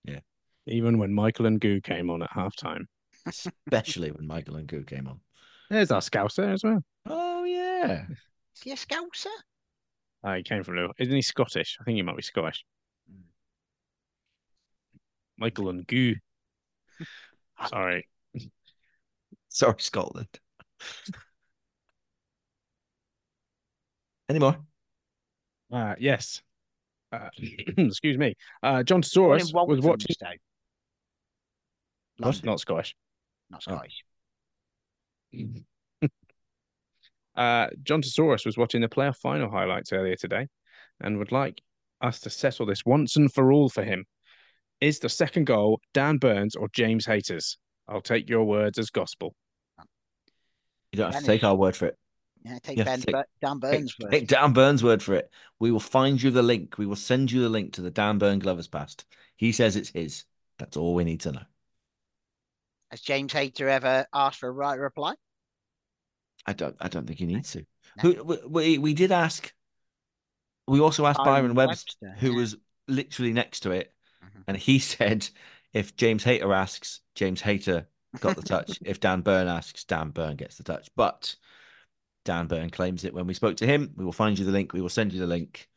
[0.05, 0.20] Yeah.
[0.68, 2.86] Even when Michael and Goo came on at halftime.
[3.26, 5.20] Especially when Michael and Goo came on.
[5.70, 6.82] There's our scouser as well.
[7.40, 8.04] Oh yeah,
[8.58, 9.28] Is he a scouser?
[10.26, 10.94] Uh, he came from Liverpool.
[11.00, 11.78] Isn't he Scottish?
[11.80, 12.66] I think he might be Scottish.
[15.38, 16.16] Michael and Goo.
[17.70, 18.10] Sorry.
[19.48, 20.28] sorry, Scotland.
[24.28, 24.58] Any more?
[25.72, 26.42] Uh, yes.
[27.14, 27.30] Uh,
[27.78, 28.36] excuse me.
[28.62, 30.14] Uh, John Born in Soros was watching.
[30.20, 30.26] Walthamstow.
[32.20, 32.96] Not, London, not Scottish.
[33.50, 33.80] not Oh.
[37.40, 37.72] Scottish.
[37.72, 40.48] Uh, John Tesaurus was watching the playoff final highlights earlier today
[41.02, 41.62] and would like
[42.02, 44.06] us to settle this once and for all for him.
[44.82, 47.58] Is the second goal Dan Burn's or James Hayter's?
[47.88, 49.36] I'll take your words as gospel.
[50.92, 51.98] You don't have to take our word for it.
[52.44, 54.12] Yeah, take Ben take- Bur- Dan Take, Burns word.
[54.12, 55.30] take Dan Burn's word for it.
[55.60, 56.78] We will find you the link.
[56.78, 59.04] We will send you the link to the Dan Burns Gloverscast.
[59.36, 60.24] He says it's his.
[60.58, 61.42] That's all we need to know.
[62.92, 65.14] Has James Hayter ever asked for a right reply?
[66.46, 66.76] I don't.
[66.80, 67.66] I don't think he needs to.
[68.02, 69.54] Who we, we we did ask.
[70.68, 72.38] We also asked Byron Byron Webster, Webster, who yeah.
[72.38, 72.56] was
[72.88, 74.44] literally next to it, Mhm.
[74.48, 75.28] and he said,
[75.74, 77.88] "If James Hayter asks, James Hayter
[78.20, 78.80] got the touch.
[78.86, 81.36] if Dan Burn asks, Dan Burn gets the touch." But
[82.26, 83.94] Dan Burn claims it when we spoke to him.
[83.96, 84.74] We will find you the link.
[84.74, 85.68] We will send you the link.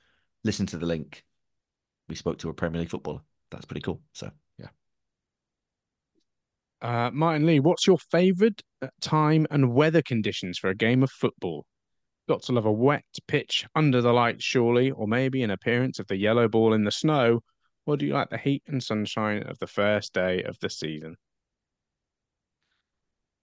[0.45, 1.25] Listen to the link.
[2.09, 3.21] We spoke to a Premier League footballer.
[3.51, 4.01] That's pretty cool.
[4.13, 4.31] So.
[6.83, 11.11] Uh, Martin Lee, what's your favourite uh, time and weather conditions for a game of
[11.11, 11.65] football?
[12.29, 16.09] Got to love a wet pitch under the lights, surely, or maybe an appearance of
[16.09, 17.41] the yellow ball in the snow,
[17.87, 21.17] or do you like the heat and sunshine of the first day of the season?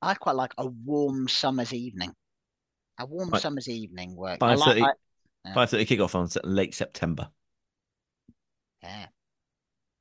[0.01, 2.13] I quite like a warm summer's evening.
[2.99, 3.41] A warm Right.
[3.41, 4.39] summer's evening work.
[4.41, 4.91] I like, 5:30 I,
[5.45, 5.53] Yeah.
[5.53, 7.29] Five thirty kickoff on late September.
[8.83, 9.07] yeah,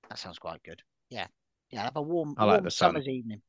[0.09, 0.83] that sounds quite good.
[1.09, 1.29] Yeah,
[1.71, 2.93] yeah, have a warm, I like warm the sun.
[2.93, 3.43] summer's evening.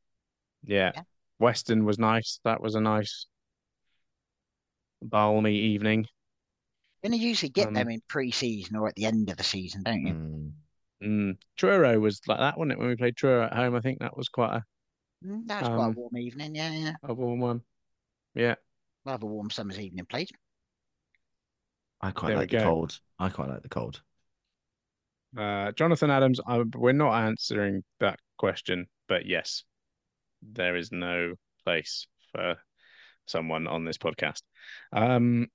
[0.63, 0.93] Yeah.
[0.93, 1.03] Yeah.
[1.39, 2.39] Weston was nice.
[2.43, 3.27] That was a nice
[5.01, 6.07] balmy evening.
[7.03, 9.83] And you usually get Um, them in pre-season or at the end of the season,
[9.83, 10.13] don't you?
[10.13, 10.53] Mm.
[11.01, 11.37] Mm.
[11.55, 12.79] Truro was like that, wasn't it?
[12.79, 14.65] When we played Truro at home, I think that was quite a,
[15.25, 16.55] Mm, that was quite a Um, warm evening.
[16.55, 16.93] Yeah, yeah.
[17.03, 17.63] a warm one.
[18.33, 18.55] Yeah.
[19.03, 20.31] We'll have a warm summer's evening, please.
[22.01, 22.63] I quite There like the go.
[22.63, 22.99] cold.
[23.19, 24.01] I quite like the cold.
[25.37, 29.63] Uh, Jonathan Adams, I, we're not answering that question, but yes,
[30.41, 32.57] there is no place for
[33.25, 34.41] someone on this podcast.
[34.91, 35.47] Um,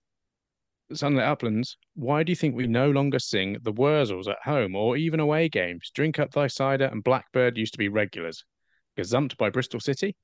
[0.93, 4.97] Sunlit Uplands, why do you think we no longer sing the Wurzels at home or
[4.97, 5.91] even away games?
[5.95, 8.45] Drink Up Thy Cider and Blackbird used to be regulars.
[8.97, 10.15] Gazumped by Bristol City?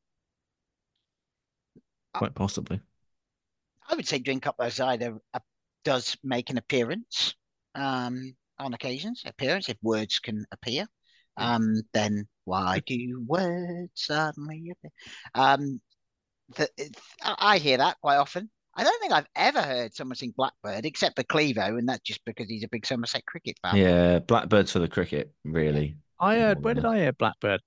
[2.15, 2.81] Quite possibly.
[3.89, 5.41] I would say Drink Up Thy Cider uh,
[5.85, 7.35] does make an appearance
[7.75, 9.23] um, on occasions.
[9.27, 10.87] Appearance, if words can appear.
[11.37, 14.91] Um, then why do words suddenly appear?
[15.35, 15.81] Um,
[16.57, 16.69] the,
[17.23, 18.51] I I hear that quite often.
[18.75, 22.25] I don't think I've ever heard someone sing Blackbird except for Clevo, and that's just
[22.25, 23.81] because he's a big Somerset cricket fan.
[23.81, 25.97] Yeah, Blackbirds for the cricket, really.
[26.19, 26.85] I Yeah, heard, where did.
[26.85, 27.61] I hear Blackbird?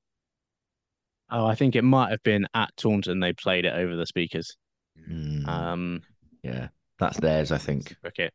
[1.29, 3.19] Oh, I think it might have been at Taunton.
[3.19, 4.55] They played it over the speakers.
[4.97, 6.03] Mm, Um,
[6.43, 6.69] yeah,
[6.99, 7.97] that's theirs, I think.
[8.01, 8.33] cricket.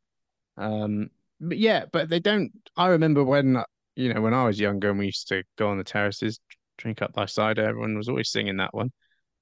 [0.56, 1.10] Um,
[1.40, 2.52] but yeah, but they don't.
[2.76, 3.62] I remember when
[3.96, 6.40] you know when I was younger and we used to go on the terraces,
[6.76, 7.64] drink up thy cider.
[7.64, 8.92] Everyone was always singing that one,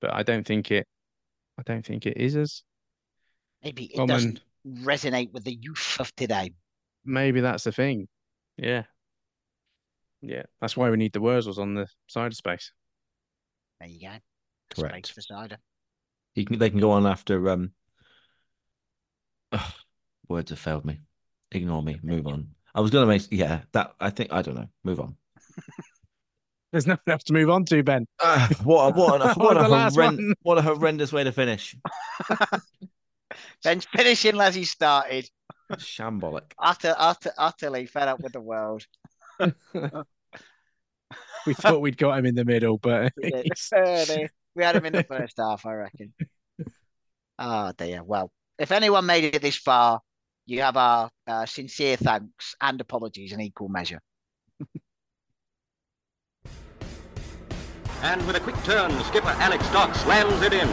[0.01, 0.87] but I don't think it.
[1.59, 2.63] I don't think it is as.
[3.63, 4.09] Maybe it Common.
[4.09, 6.53] doesn't resonate with the youth of today.
[7.05, 8.09] Maybe that's the thing.
[8.57, 8.85] Yeah.
[10.23, 12.73] Yeah, that's why we need the Wurzels on the cider space.
[13.81, 14.17] There you go.
[14.75, 15.07] Correct.
[15.07, 15.59] Space for cider.
[16.35, 17.49] You can, they can go on after.
[17.49, 17.73] Um,
[19.53, 19.73] ugh,
[20.29, 20.99] words have failed me.
[21.53, 21.99] Ignore me.
[22.03, 22.49] Move on.
[22.75, 23.23] I was gonna make.
[23.31, 23.95] Yeah, that.
[24.01, 24.33] I think.
[24.33, 24.69] I don't know.
[24.85, 25.17] Move on.
[26.73, 28.07] There's nothing else to move on to, Ben.
[28.21, 28.89] Ah, what?
[28.95, 29.21] A, what?
[29.23, 31.77] A, what, a The horrend- what a horrendous way to finish.
[33.65, 35.29] Ben's finishing as he started.
[35.75, 36.53] Shambolic.
[36.59, 38.85] Utter, utter, utterly fed up with the world.
[41.47, 43.45] We thought we'd got him in the middle, but We did.
[43.45, 44.29] he's- Early.
[44.55, 46.13] We had him in the first half, I reckon.
[47.39, 48.03] Oh dear.
[48.03, 50.01] Well, if anyone made it this far,
[50.47, 54.01] you have our uh, sincere thanks and apologies in equal measure.
[58.03, 60.69] And with a quick turn, skipper Alex Dock slams it in.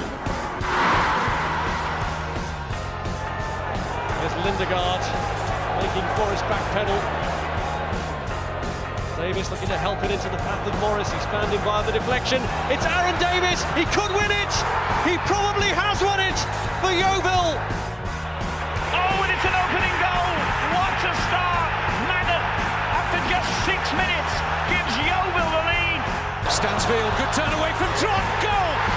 [4.19, 5.01] There's Lindegaard
[5.81, 6.99] making Forrest backpedal.
[9.17, 11.11] Davis looking to help it into the path of Morris.
[11.11, 12.43] He's found him via the deflection.
[12.67, 13.63] It's Aaron Davis.
[13.73, 14.53] He could win it.
[15.07, 16.37] He probably has won it
[16.83, 17.92] for Yeovil.
[19.43, 20.35] It's an opening goal.
[20.71, 21.67] What a start.
[22.07, 22.43] Madden,
[22.95, 24.33] after just six minutes,
[24.71, 25.99] gives Yeovil the lead.
[26.47, 28.23] Stansfield, good turn away from Trott.
[28.39, 28.92] Goal.